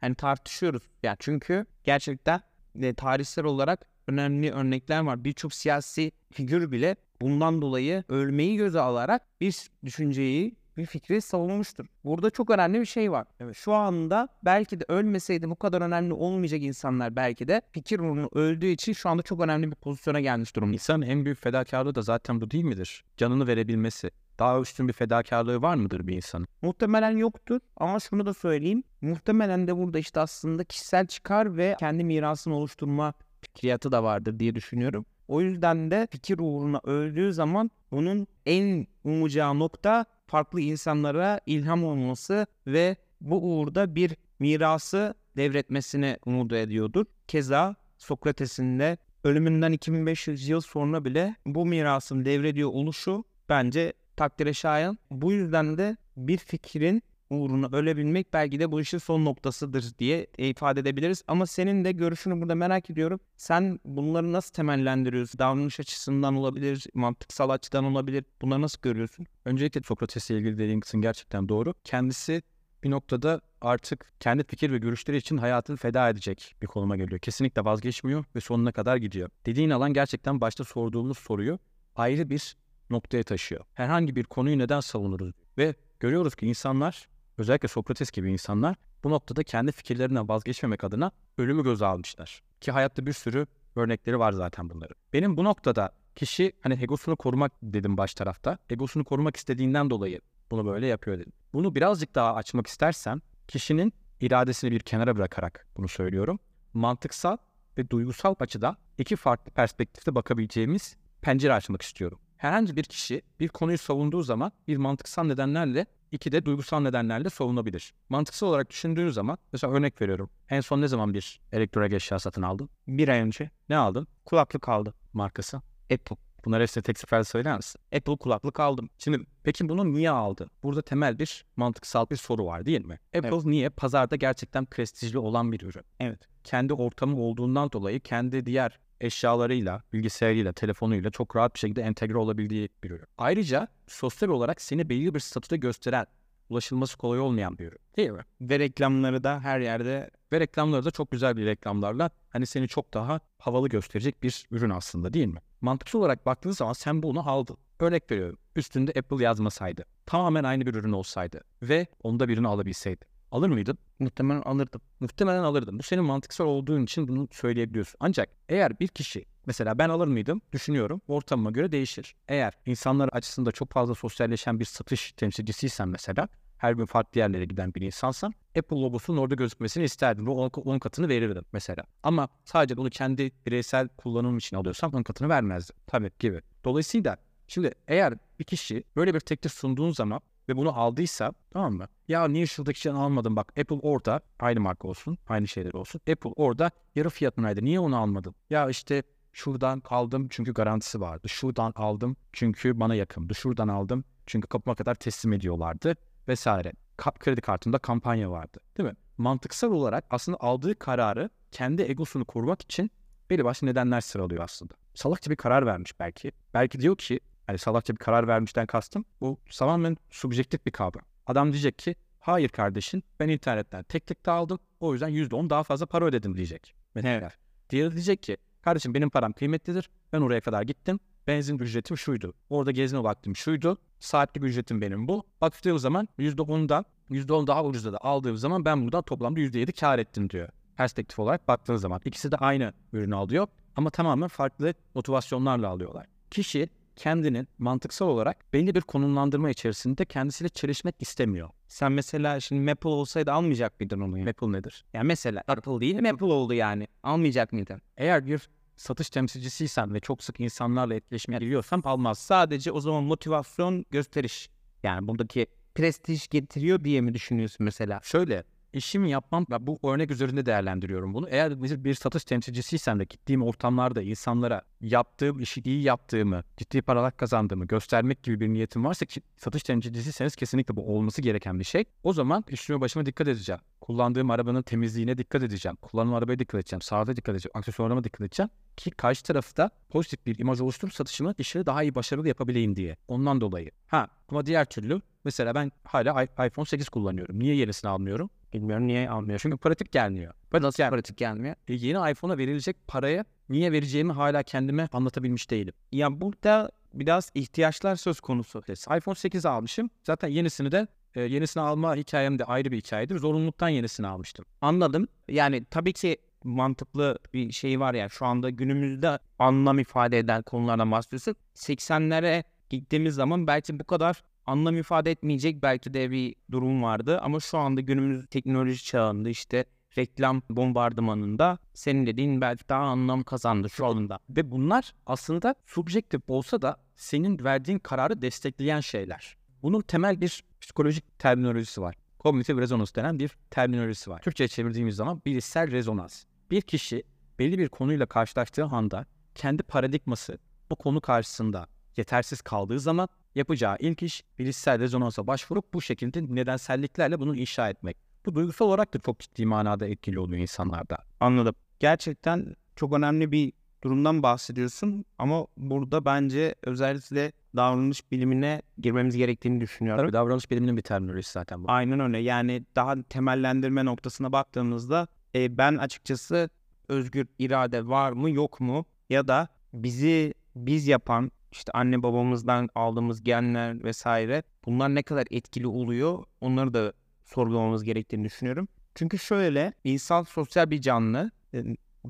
hani 0.00 0.14
tartışıyoruz. 0.14 0.82
Yani 1.02 1.16
çünkü 1.18 1.66
gerçekten 1.84 2.40
e, 2.80 2.94
tarihsel 2.94 3.44
olarak 3.44 3.86
önemli 4.06 4.52
örnekler 4.52 5.00
var. 5.00 5.24
Birçok 5.24 5.54
siyasi 5.54 6.12
figür 6.32 6.72
bile 6.72 6.96
bundan 7.20 7.62
dolayı 7.62 8.04
ölmeyi 8.08 8.56
göze 8.56 8.80
alarak 8.80 9.40
bir 9.40 9.70
düşünceyi, 9.84 10.56
bir 10.76 10.86
fikri 10.86 11.20
savunmuştur. 11.20 11.86
Burada 12.04 12.30
çok 12.30 12.50
önemli 12.50 12.80
bir 12.80 12.86
şey 12.86 13.12
var. 13.12 13.26
Evet. 13.40 13.56
Şu 13.56 13.72
anda 13.72 14.28
belki 14.44 14.80
de 14.80 14.84
ölmeseydi 14.88 15.50
bu 15.50 15.56
kadar 15.56 15.80
önemli 15.80 16.12
olmayacak 16.12 16.62
insanlar 16.62 17.16
belki 17.16 17.48
de 17.48 17.62
fikir 17.72 17.98
uğruna 17.98 18.28
öldüğü 18.34 18.66
için 18.66 18.92
şu 18.92 19.08
anda 19.08 19.22
çok 19.22 19.40
önemli 19.40 19.70
bir 19.70 19.76
pozisyona 19.76 20.20
gelmiş 20.20 20.56
durumda. 20.56 20.72
İnsanın 20.72 21.02
en 21.02 21.24
büyük 21.24 21.42
fedakarlığı 21.42 21.94
da 21.94 22.02
zaten 22.02 22.40
bu 22.40 22.50
değil 22.50 22.64
midir? 22.64 23.04
Canını 23.16 23.46
verebilmesi. 23.46 24.10
Daha 24.38 24.60
üstün 24.60 24.88
bir 24.88 24.92
fedakarlığı 24.92 25.62
var 25.62 25.74
mıdır 25.74 26.06
bir 26.06 26.16
insanın? 26.16 26.48
Muhtemelen 26.62 27.16
yoktur 27.16 27.60
ama 27.76 28.00
şunu 28.00 28.26
da 28.26 28.34
söyleyeyim. 28.34 28.82
Muhtemelen 29.00 29.66
de 29.66 29.76
burada 29.76 29.98
işte 29.98 30.20
aslında 30.20 30.64
kişisel 30.64 31.06
çıkar 31.06 31.56
ve 31.56 31.76
kendi 31.80 32.04
mirasını 32.04 32.54
oluşturma 32.54 33.14
fikriyatı 33.40 33.92
da 33.92 34.02
vardır 34.02 34.38
diye 34.38 34.54
düşünüyorum. 34.54 35.06
O 35.28 35.40
yüzden 35.40 35.90
de 35.90 36.08
fikir 36.10 36.38
uğruna 36.38 36.80
öldüğü 36.84 37.32
zaman 37.32 37.70
bunun 37.90 38.26
en 38.46 38.86
umucağı 39.04 39.58
nokta 39.58 40.04
farklı 40.26 40.60
insanlara 40.60 41.40
ilham 41.46 41.84
olması 41.84 42.46
ve 42.66 42.96
bu 43.20 43.42
uğurda 43.42 43.94
bir 43.94 44.16
mirası 44.38 45.14
devretmesini 45.36 46.18
umut 46.26 46.52
ediyordur. 46.52 47.06
Keza 47.28 47.76
Sokrates'in 47.98 48.78
de 48.78 48.98
ölümünden 49.24 49.72
2500 49.72 50.48
yıl 50.48 50.60
sonra 50.60 51.04
bile 51.04 51.36
bu 51.46 51.66
mirasın 51.66 52.24
devrediyor 52.24 52.70
oluşu 52.72 53.24
bence 53.48 53.92
takdire 54.16 54.52
şayan. 54.54 54.98
Bu 55.10 55.32
yüzden 55.32 55.78
de 55.78 55.96
bir 56.16 56.38
fikrin 56.38 57.02
uğruna 57.30 57.76
ölebilmek 57.76 58.32
belki 58.32 58.60
de 58.60 58.72
bu 58.72 58.80
işin 58.80 58.98
son 58.98 59.24
noktasıdır 59.24 59.84
diye 59.98 60.26
ifade 60.38 60.80
edebiliriz. 60.80 61.22
Ama 61.28 61.46
senin 61.46 61.84
de 61.84 61.92
görüşünü 61.92 62.40
burada 62.40 62.54
merak 62.54 62.90
ediyorum. 62.90 63.20
Sen 63.36 63.80
bunları 63.84 64.32
nasıl 64.32 64.52
temellendiriyorsun? 64.52 65.38
Davranış 65.38 65.80
açısından 65.80 66.36
olabilir, 66.36 66.86
mantıksal 66.94 67.50
açıdan 67.50 67.84
olabilir. 67.84 68.24
Bunları 68.42 68.62
nasıl 68.62 68.80
görüyorsun? 68.82 69.26
Öncelikle 69.44 69.80
Sokrates'le 69.82 70.30
ilgili 70.30 70.58
dediğin 70.58 70.80
kısım 70.80 71.02
gerçekten 71.02 71.48
doğru. 71.48 71.74
Kendisi 71.84 72.42
bir 72.84 72.90
noktada 72.90 73.40
artık 73.60 74.12
kendi 74.20 74.44
fikir 74.44 74.72
ve 74.72 74.78
görüşleri 74.78 75.16
için 75.16 75.36
hayatını 75.36 75.76
feda 75.76 76.08
edecek 76.08 76.54
bir 76.62 76.66
konuma 76.66 76.96
geliyor. 76.96 77.20
Kesinlikle 77.20 77.64
vazgeçmiyor 77.64 78.24
ve 78.36 78.40
sonuna 78.40 78.72
kadar 78.72 78.96
gidiyor. 78.96 79.30
Dediğin 79.46 79.70
alan 79.70 79.92
gerçekten 79.92 80.40
başta 80.40 80.64
sorduğumuz 80.64 81.18
soruyu 81.18 81.58
ayrı 81.96 82.30
bir 82.30 82.56
noktaya 82.90 83.22
taşıyor. 83.22 83.64
Herhangi 83.74 84.16
bir 84.16 84.24
konuyu 84.24 84.58
neden 84.58 84.80
savunuruz? 84.80 85.32
Ve 85.58 85.74
görüyoruz 86.00 86.34
ki 86.34 86.46
insanlar, 86.46 87.08
özellikle 87.38 87.68
Sokrates 87.68 88.10
gibi 88.10 88.32
insanlar 88.32 88.76
bu 89.04 89.10
noktada 89.10 89.42
kendi 89.42 89.72
fikirlerinden 89.72 90.28
vazgeçmemek 90.28 90.84
adına 90.84 91.10
ölümü 91.38 91.62
göze 91.62 91.86
almışlar. 91.86 92.42
Ki 92.60 92.70
hayatta 92.70 93.06
bir 93.06 93.12
sürü 93.12 93.46
örnekleri 93.76 94.18
var 94.18 94.32
zaten 94.32 94.70
bunların. 94.70 94.96
Benim 95.12 95.36
bu 95.36 95.44
noktada 95.44 95.92
kişi 96.14 96.52
hani 96.60 96.82
egosunu 96.82 97.16
korumak 97.16 97.52
dedim 97.62 97.96
baş 97.96 98.14
tarafta. 98.14 98.58
Egosunu 98.70 99.04
korumak 99.04 99.36
istediğinden 99.36 99.90
dolayı 99.90 100.20
bunu 100.50 100.66
böyle 100.66 100.86
yapıyor 100.86 101.18
dedim. 101.18 101.32
Bunu 101.52 101.74
birazcık 101.74 102.14
daha 102.14 102.34
açmak 102.34 102.66
istersem 102.66 103.20
kişinin 103.48 103.92
iradesini 104.20 104.70
bir 104.70 104.80
kenara 104.80 105.16
bırakarak 105.16 105.66
bunu 105.76 105.88
söylüyorum. 105.88 106.38
Mantıksal 106.74 107.36
ve 107.78 107.90
duygusal 107.90 108.34
açıdan 108.40 108.76
iki 108.98 109.16
farklı 109.16 109.52
perspektifte 109.52 110.14
bakabileceğimiz 110.14 110.96
pencere 111.22 111.52
açmak 111.52 111.82
istiyorum. 111.82 112.18
Herhangi 112.36 112.76
bir 112.76 112.84
kişi 112.84 113.22
bir 113.40 113.48
konuyu 113.48 113.78
savunduğu 113.78 114.22
zaman 114.22 114.52
bir 114.68 114.76
mantıksal 114.76 115.24
nedenlerle 115.24 115.86
iki 116.16 116.32
de 116.32 116.44
duygusal 116.44 116.80
nedenlerle 116.80 117.30
savunabilir. 117.30 117.94
Mantıksal 118.08 118.46
olarak 118.46 118.70
düşündüğün 118.70 119.08
zaman 119.08 119.38
mesela 119.52 119.72
örnek 119.72 120.02
veriyorum. 120.02 120.30
En 120.50 120.60
son 120.60 120.80
ne 120.80 120.88
zaman 120.88 121.14
bir 121.14 121.40
elektronik 121.52 121.92
eşya 121.92 122.18
satın 122.18 122.42
aldın? 122.42 122.70
Bir 122.88 123.08
ay 123.08 123.20
önce 123.20 123.50
Ne 123.68 123.76
aldın? 123.76 124.06
kulaklık 124.24 124.68
aldım. 124.68 124.94
Markası. 125.12 125.56
Apple. 125.92 126.16
Bunları 126.44 126.62
hepsini 126.62 126.82
tek 126.82 126.98
seferde 126.98 127.24
söyler 127.24 127.56
misin? 127.56 127.80
Apple 127.96 128.16
kulaklık 128.16 128.60
aldım. 128.60 128.90
Şimdi 128.98 129.20
peki 129.42 129.68
bunu 129.68 129.92
niye 129.92 130.10
aldı? 130.10 130.50
Burada 130.62 130.82
temel 130.82 131.18
bir 131.18 131.44
mantıksal 131.56 132.10
bir 132.10 132.16
soru 132.16 132.46
var 132.46 132.66
değil 132.66 132.84
mi? 132.84 132.98
Apple 133.16 133.50
niye? 133.50 133.68
Pazarda 133.68 134.16
gerçekten 134.16 134.64
prestijli 134.66 135.18
olan 135.18 135.52
bir 135.52 135.60
ürün. 135.60 135.84
Evet. 136.00 136.20
Kendi 136.44 136.72
ortamı 136.72 137.20
olduğundan 137.20 137.72
dolayı 137.72 138.00
kendi 138.00 138.46
diğer 138.46 138.78
eşyalarıyla, 139.00 139.82
bilgisayarıyla, 139.92 140.52
telefonuyla 140.52 141.10
çok 141.10 141.36
rahat 141.36 141.54
bir 141.54 141.58
şekilde 141.58 141.82
entegre 141.82 142.16
olabildiği 142.16 142.68
bir 142.84 142.90
ürün. 142.90 143.06
Ayrıca 143.18 143.68
sosyal 143.86 144.28
olarak 144.28 144.60
seni 144.60 144.88
belli 144.88 145.14
bir 145.14 145.20
statüde 145.20 145.56
gösteren, 145.56 146.06
ulaşılması 146.48 146.98
kolay 146.98 147.20
olmayan 147.20 147.58
bir 147.58 147.66
ürün. 147.66 147.78
Değil 147.96 148.10
mi? 148.10 148.22
Ve 148.40 148.58
reklamları 148.58 149.24
da 149.24 149.40
her 149.40 149.60
yerde 149.60 150.10
Ve 150.32 150.40
reklamları 150.40 150.84
da 150.84 150.90
çok 150.90 151.10
güzel 151.10 151.36
bir 151.36 151.46
reklamlarla 151.46 152.10
hani 152.30 152.46
seni 152.46 152.68
çok 152.68 152.94
daha 152.94 153.20
havalı 153.38 153.68
gösterecek 153.68 154.22
bir 154.22 154.46
ürün 154.50 154.70
aslında 154.70 155.12
değil 155.12 155.26
mi? 155.26 155.40
Mantıksal 155.60 155.98
olarak 155.98 156.26
baktığın 156.26 156.50
zaman 156.50 156.72
sen 156.72 157.02
bunu 157.02 157.30
aldın. 157.30 157.56
Örnek 157.80 158.10
veriyorum. 158.10 158.38
Üstünde 158.56 158.92
Apple 158.98 159.24
yazmasaydı. 159.24 159.84
Tamamen 160.06 160.44
aynı 160.44 160.66
bir 160.66 160.74
ürün 160.74 160.92
olsaydı. 160.92 161.40
Ve 161.62 161.86
onda 162.02 162.28
birini 162.28 162.48
alabilseydi. 162.48 163.04
Alır 163.30 163.48
mıydın? 163.48 163.78
muhtemelen 163.98 164.42
alırdım. 164.42 164.80
Muhtemelen 165.00 165.42
alırdın. 165.42 165.78
Bu 165.78 165.82
senin 165.82 166.04
mantıksal 166.04 166.44
olduğun 166.44 166.82
için 166.82 167.08
bunu 167.08 167.28
söyleyebiliyorsun. 167.32 167.96
Ancak 168.00 168.28
eğer 168.48 168.80
bir 168.80 168.88
kişi 168.88 169.24
mesela 169.46 169.78
ben 169.78 169.88
alır 169.88 170.06
mıydım 170.06 170.42
düşünüyorum 170.52 171.00
ortamıma 171.08 171.50
göre 171.50 171.72
değişir. 171.72 172.14
Eğer 172.28 172.54
insanlar 172.66 173.08
açısında 173.08 173.52
çok 173.52 173.72
fazla 173.72 173.94
sosyalleşen 173.94 174.60
bir 174.60 174.64
satış 174.64 175.12
temsilcisiysen 175.12 175.88
mesela 175.88 176.28
her 176.58 176.72
gün 176.72 176.86
farklı 176.86 177.20
yerlere 177.20 177.44
giden 177.44 177.74
bir 177.74 177.80
insansan 177.80 178.34
Apple 178.58 178.76
logosunun 178.76 179.18
orada 179.18 179.34
gözükmesini 179.34 179.84
isterdim. 179.84 180.26
Bu 180.26 180.44
10 180.44 180.78
katını 180.78 181.08
verirdim 181.08 181.44
mesela. 181.52 181.84
Ama 182.02 182.28
sadece 182.44 182.76
bunu 182.76 182.90
kendi 182.90 183.32
bireysel 183.46 183.88
kullanım 183.88 184.38
için 184.38 184.56
alıyorsam 184.56 184.94
10 184.94 185.02
katını 185.02 185.28
vermezdim. 185.28 185.76
Tabii 185.86 186.10
gibi. 186.18 186.40
Dolayısıyla 186.64 187.16
şimdi 187.48 187.72
eğer 187.88 188.14
bir 188.38 188.44
kişi 188.44 188.84
böyle 188.96 189.14
bir 189.14 189.20
teklif 189.20 189.52
sunduğun 189.52 189.90
zaman 189.90 190.20
ve 190.48 190.56
bunu 190.56 190.78
aldıysa 190.78 191.32
tamam 191.50 191.74
mı? 191.74 191.88
Ya 192.08 192.28
niye 192.28 192.46
şuradakinden 192.46 192.94
almadın 192.94 193.36
bak 193.36 193.58
Apple 193.58 193.78
orada 193.82 194.20
aynı 194.40 194.60
marka 194.60 194.88
olsun 194.88 195.18
aynı 195.28 195.48
şeyler 195.48 195.72
olsun. 195.72 196.00
Apple 196.10 196.30
orada 196.36 196.70
yarı 196.94 197.10
fiyatınaydı 197.10 197.64
niye 197.64 197.80
onu 197.80 197.96
almadın? 197.96 198.34
Ya 198.50 198.70
işte 198.70 199.02
şuradan 199.32 199.82
aldım 199.84 200.26
çünkü 200.30 200.54
garantisi 200.54 201.00
vardı. 201.00 201.28
Şuradan 201.28 201.72
aldım 201.76 202.16
çünkü 202.32 202.80
bana 202.80 202.94
yakındı. 202.94 203.34
Şuradan 203.34 203.68
aldım 203.68 204.04
çünkü 204.26 204.48
kapıma 204.48 204.74
kadar 204.74 204.94
teslim 204.94 205.32
ediyorlardı 205.32 205.96
vesaire. 206.28 206.72
Kap 206.96 207.20
kredi 207.20 207.40
kartında 207.40 207.78
kampanya 207.78 208.30
vardı 208.30 208.60
değil 208.78 208.88
mi? 208.88 208.94
Mantıksal 209.18 209.72
olarak 209.72 210.04
aslında 210.10 210.38
aldığı 210.40 210.78
kararı 210.78 211.30
kendi 211.52 211.82
egosunu 211.82 212.24
korumak 212.24 212.62
için 212.62 212.90
belli 213.30 213.44
başlı 213.44 213.66
nedenler 213.66 214.00
sıralıyor 214.00 214.44
aslında. 214.44 214.74
Salakça 214.94 215.30
bir 215.30 215.36
karar 215.36 215.66
vermiş 215.66 216.00
belki. 216.00 216.32
Belki 216.54 216.80
diyor 216.80 216.96
ki 216.96 217.20
hani 217.46 217.58
salakça 217.58 217.92
bir 217.92 217.98
karar 217.98 218.28
vermişten 218.28 218.66
kastım 218.66 219.04
bu 219.20 219.38
tamamen 219.58 219.96
subjektif 220.10 220.66
bir 220.66 220.70
kavram. 220.70 221.04
Adam 221.26 221.52
diyecek 221.52 221.78
ki 221.78 221.94
hayır 222.20 222.48
kardeşim 222.48 223.02
ben 223.20 223.28
internetten 223.28 223.82
tek 223.82 224.06
tek 224.06 224.26
de 224.26 224.30
aldım 224.30 224.58
o 224.80 224.92
yüzden 224.92 225.10
%10 225.10 225.50
daha 225.50 225.62
fazla 225.62 225.86
para 225.86 226.04
ödedim 226.04 226.36
diyecek. 226.36 226.74
Mesela. 226.94 227.30
Diğeri 227.70 227.92
diyecek 227.92 228.22
ki 228.22 228.36
kardeşim 228.62 228.94
benim 228.94 229.10
param 229.10 229.32
kıymetlidir 229.32 229.90
ben 230.12 230.20
oraya 230.20 230.40
kadar 230.40 230.62
gittim 230.62 231.00
benzin 231.26 231.58
ücretim 231.58 231.98
şuydu. 231.98 232.34
Orada 232.50 232.70
gezme 232.70 233.02
vaktim 233.02 233.36
şuydu. 233.36 233.78
Saatlik 233.98 234.44
ücretim 234.44 234.80
benim 234.80 235.08
bu. 235.08 235.24
Baktığım 235.40 235.78
zaman 235.78 236.08
%10'dan 236.18 236.84
%10 237.10 237.46
daha 237.46 237.64
ucuza 237.64 237.92
da 237.92 237.98
aldığım 238.00 238.36
zaman 238.36 238.64
ben 238.64 238.84
buradan 238.84 239.02
toplamda 239.02 239.40
%7 239.40 239.72
kar 239.80 239.98
ettim 239.98 240.30
diyor. 240.30 240.48
Perspektif 240.76 241.18
olarak 241.18 241.48
baktığın 241.48 241.76
zaman. 241.76 242.00
ikisi 242.04 242.32
de 242.32 242.36
aynı 242.36 242.72
ürünü 242.92 243.14
alıyor 243.14 243.46
ama 243.76 243.90
tamamen 243.90 244.28
farklı 244.28 244.74
motivasyonlarla 244.94 245.68
alıyorlar. 245.68 246.06
Kişi 246.30 246.68
kendinin 246.96 247.48
mantıksal 247.58 248.06
olarak 248.06 248.52
belli 248.52 248.74
bir 248.74 248.80
konumlandırma 248.80 249.50
içerisinde 249.50 250.04
kendisiyle 250.04 250.48
çelişmek 250.48 250.94
istemiyor. 251.00 251.48
Sen 251.68 251.92
mesela 251.92 252.40
şimdi 252.40 252.62
Maple 252.70 252.88
olsaydı 252.88 253.32
almayacak 253.32 253.80
mıydın 253.80 254.00
onu? 254.00 254.18
Yani, 254.18 254.30
Apple 254.30 254.52
nedir? 254.52 254.84
yani 254.92 255.06
mesela 255.06 255.42
Apple 255.48 255.80
değil 255.80 256.00
Maple 256.00 256.26
oldu 256.26 256.54
yani. 256.54 256.88
Almayacak 257.02 257.52
mıydın? 257.52 257.82
Eğer 257.96 258.26
bir 258.26 258.48
satış 258.76 259.10
temsilcisiysen 259.10 259.94
ve 259.94 260.00
çok 260.00 260.22
sık 260.22 260.40
insanlarla 260.40 260.94
etkileşime 260.94 261.38
giriyorsan 261.38 261.82
almaz. 261.84 262.18
Sadece 262.18 262.72
o 262.72 262.80
zaman 262.80 263.02
motivasyon 263.04 263.84
gösteriş. 263.90 264.50
Yani 264.82 265.08
buradaki 265.08 265.46
prestij 265.74 266.28
getiriyor 266.28 266.84
diye 266.84 267.00
mi 267.00 267.14
düşünüyorsun 267.14 267.64
mesela? 267.64 268.00
Şöyle 268.02 268.44
işimi 268.76 269.10
yapmam, 269.10 269.46
ben 269.50 269.66
bu 269.66 269.78
örnek 269.82 270.10
üzerinde 270.10 270.46
değerlendiriyorum 270.46 271.14
bunu. 271.14 271.28
Eğer 271.28 271.62
bir, 271.84 271.94
satış 271.94 272.24
temsilcisiysem 272.24 272.98
de 272.98 273.04
gittiğim 273.04 273.42
ortamlarda 273.42 274.02
insanlara 274.02 274.62
yaptığım 274.80 275.40
işi 275.40 275.60
iyi 275.60 275.82
yaptığımı, 275.82 276.42
ciddi 276.56 276.82
paralar 276.82 277.16
kazandığımı 277.16 277.66
göstermek 277.66 278.22
gibi 278.22 278.40
bir 278.40 278.48
niyetim 278.48 278.84
varsa 278.84 279.06
ki 279.06 279.20
satış 279.36 279.62
temsilcisiyseniz 279.62 280.36
kesinlikle 280.36 280.76
bu 280.76 280.96
olması 280.96 281.22
gereken 281.22 281.58
bir 281.58 281.64
şey. 281.64 281.84
O 282.02 282.12
zaman 282.12 282.44
üstüme 282.48 282.80
başıma 282.80 283.06
dikkat 283.06 283.28
edeceğim. 283.28 283.60
Kullandığım 283.80 284.30
arabanın 284.30 284.62
temizliğine 284.62 285.18
dikkat 285.18 285.42
edeceğim. 285.42 285.76
Kullanılan 285.76 286.18
arabaya 286.18 286.38
dikkat 286.38 286.60
edeceğim. 286.60 286.82
Sağda 286.82 287.16
dikkat 287.16 287.34
edeceğim. 287.34 287.52
Aksesuarlarıma 287.54 288.04
dikkat 288.04 288.20
edeceğim. 288.20 288.50
Ki 288.76 288.90
karşı 288.90 289.22
tarafta 289.22 289.70
pozitif 289.88 290.26
bir 290.26 290.38
imaj 290.38 290.60
oluşturup 290.60 290.94
satışımı 290.94 291.34
işleri 291.38 291.66
daha 291.66 291.82
iyi 291.82 291.94
başarılı 291.94 292.28
yapabileyim 292.28 292.76
diye. 292.76 292.96
Ondan 293.08 293.40
dolayı. 293.40 293.70
Ha 293.86 294.08
ama 294.28 294.46
diğer 294.46 294.64
türlü 294.64 295.00
mesela 295.24 295.54
ben 295.54 295.72
hala 295.84 296.22
iPhone 296.22 296.66
8 296.66 296.88
kullanıyorum. 296.88 297.38
Niye 297.38 297.54
yenisini 297.54 297.90
almıyorum? 297.90 298.30
Bilmiyorum 298.56 298.86
niye 298.86 299.10
almıyor. 299.10 299.38
Çünkü 299.42 299.56
pratik 299.56 299.92
gelmiyor. 299.92 300.34
Nasıl 300.52 300.90
pratik 300.90 301.16
gelmiyor? 301.16 301.54
E, 301.68 301.74
yeni 301.74 302.10
iPhone'a 302.10 302.38
verilecek 302.38 302.76
paraya 302.88 303.24
niye 303.48 303.72
vereceğimi 303.72 304.12
hala 304.12 304.42
kendime 304.42 304.88
anlatabilmiş 304.92 305.50
değilim. 305.50 305.74
Ya 305.92 306.20
burada 306.20 306.70
biraz 306.94 307.30
ihtiyaçlar 307.34 307.96
söz 307.96 308.20
konusu. 308.20 308.62
iPhone 308.96 309.14
8 309.14 309.46
almışım. 309.46 309.90
Zaten 310.02 310.28
yenisini 310.28 310.72
de 310.72 310.86
e, 311.14 311.20
yenisini 311.20 311.62
alma 311.62 311.96
hikayem 311.96 312.38
de 312.38 312.44
ayrı 312.44 312.72
bir 312.72 312.76
hikayedir. 312.76 313.18
Zorunluluktan 313.18 313.68
yenisini 313.68 314.06
almıştım. 314.06 314.44
Anladım. 314.60 315.08
Yani 315.28 315.64
tabii 315.64 315.92
ki 315.92 316.16
mantıklı 316.44 317.18
bir 317.34 317.52
şey 317.52 317.80
var 317.80 317.94
ya 317.94 318.08
şu 318.08 318.26
anda 318.26 318.50
günümüzde 318.50 319.18
anlam 319.38 319.78
ifade 319.78 320.18
eden 320.18 320.42
konulardan 320.42 320.90
bahsediyorsak 320.90 321.36
80'lere 321.54 322.44
gittiğimiz 322.70 323.14
zaman 323.14 323.46
belki 323.46 323.80
bu 323.80 323.84
kadar 323.84 324.22
anlam 324.46 324.76
ifade 324.76 325.10
etmeyecek 325.10 325.62
belki 325.62 325.94
de 325.94 326.10
bir 326.10 326.34
durum 326.50 326.82
vardı 326.82 327.20
ama 327.20 327.40
şu 327.40 327.58
anda 327.58 327.80
günümüz 327.80 328.26
teknoloji 328.26 328.84
çağında 328.84 329.28
işte 329.28 329.64
reklam 329.98 330.42
bombardımanında 330.50 331.58
senin 331.74 332.06
dediğin 332.06 332.40
belki 332.40 332.68
daha 332.68 332.82
anlam 332.82 333.22
kazandı 333.22 333.70
şu 333.70 333.86
anda. 333.86 334.18
Ve 334.30 334.50
bunlar 334.50 334.94
aslında 335.06 335.54
subjektif 335.66 336.20
olsa 336.28 336.62
da 336.62 336.76
senin 336.96 337.44
verdiğin 337.44 337.78
kararı 337.78 338.22
destekleyen 338.22 338.80
şeyler. 338.80 339.36
Bunun 339.62 339.80
temel 339.80 340.20
bir 340.20 340.44
psikolojik 340.60 341.18
terminolojisi 341.18 341.82
var. 341.82 341.94
Kognitif 342.18 342.58
rezonans 342.58 342.94
denen 342.94 343.18
bir 343.18 343.36
terminolojisi 343.50 344.10
var. 344.10 344.20
Türkçe'ye 344.20 344.48
çevirdiğimiz 344.48 344.96
zaman 344.96 345.22
bilişsel 345.26 345.70
rezonans. 345.70 346.24
Bir 346.50 346.62
kişi 346.62 347.02
belli 347.38 347.58
bir 347.58 347.68
konuyla 347.68 348.06
karşılaştığı 348.06 348.64
anda 348.64 349.06
kendi 349.34 349.62
paradigması 349.62 350.38
bu 350.70 350.76
konu 350.76 351.00
karşısında 351.00 351.68
yetersiz 351.96 352.40
kaldığı 352.40 352.80
zaman 352.80 353.08
yapacağı 353.36 353.76
ilk 353.80 354.02
iş 354.02 354.24
bilişsel 354.38 354.78
rezonansa 354.80 355.26
başvurup 355.26 355.74
bu 355.74 355.82
şekilde 355.82 356.34
nedenselliklerle 356.34 357.20
bunu 357.20 357.36
inşa 357.36 357.68
etmek. 357.68 357.96
Bu 358.26 358.34
duygusal 358.34 358.66
olarak 358.66 358.94
da 358.94 358.98
çok 358.98 359.20
ciddi 359.20 359.46
manada 359.46 359.86
etkili 359.86 360.18
oluyor 360.18 360.42
insanlarda. 360.42 360.98
Anladım. 361.20 361.54
Gerçekten 361.80 362.56
çok 362.76 362.92
önemli 362.92 363.32
bir 363.32 363.52
durumdan 363.84 364.22
bahsediyorsun 364.22 365.04
ama 365.18 365.46
burada 365.56 366.04
bence 366.04 366.54
özellikle 366.62 367.32
davranış 367.56 368.12
bilimine 368.12 368.62
girmemiz 368.78 369.16
gerektiğini 369.16 369.60
düşünüyorum. 369.60 370.04
Tabii 370.04 370.12
davranış 370.12 370.50
biliminin 370.50 370.76
bir 370.76 370.82
terminolojisi 370.82 371.32
zaten 371.32 371.64
bu. 371.64 371.70
Aynen 371.70 372.00
öyle. 372.00 372.18
Yani 372.18 372.64
daha 372.76 373.02
temellendirme 373.02 373.84
noktasına 373.84 374.32
baktığımızda 374.32 375.08
e, 375.34 375.58
ben 375.58 375.76
açıkçası 375.76 376.50
özgür 376.88 377.26
irade 377.38 377.86
var 377.86 378.12
mı 378.12 378.30
yok 378.30 378.60
mu 378.60 378.86
ya 379.10 379.28
da 379.28 379.48
bizi 379.72 380.34
biz 380.56 380.86
yapan 380.86 381.30
işte 381.56 381.72
anne 381.72 382.02
babamızdan 382.02 382.68
aldığımız 382.74 383.24
genler 383.24 383.84
vesaire 383.84 384.42
bunlar 384.66 384.94
ne 384.94 385.02
kadar 385.02 385.26
etkili 385.30 385.66
oluyor 385.66 386.24
onları 386.40 386.74
da 386.74 386.92
sorgulamamız 387.24 387.84
gerektiğini 387.84 388.24
düşünüyorum. 388.24 388.68
Çünkü 388.94 389.18
şöyle 389.18 389.72
insan 389.84 390.22
sosyal 390.22 390.70
bir 390.70 390.80
canlı. 390.80 391.30
E, 391.54 391.64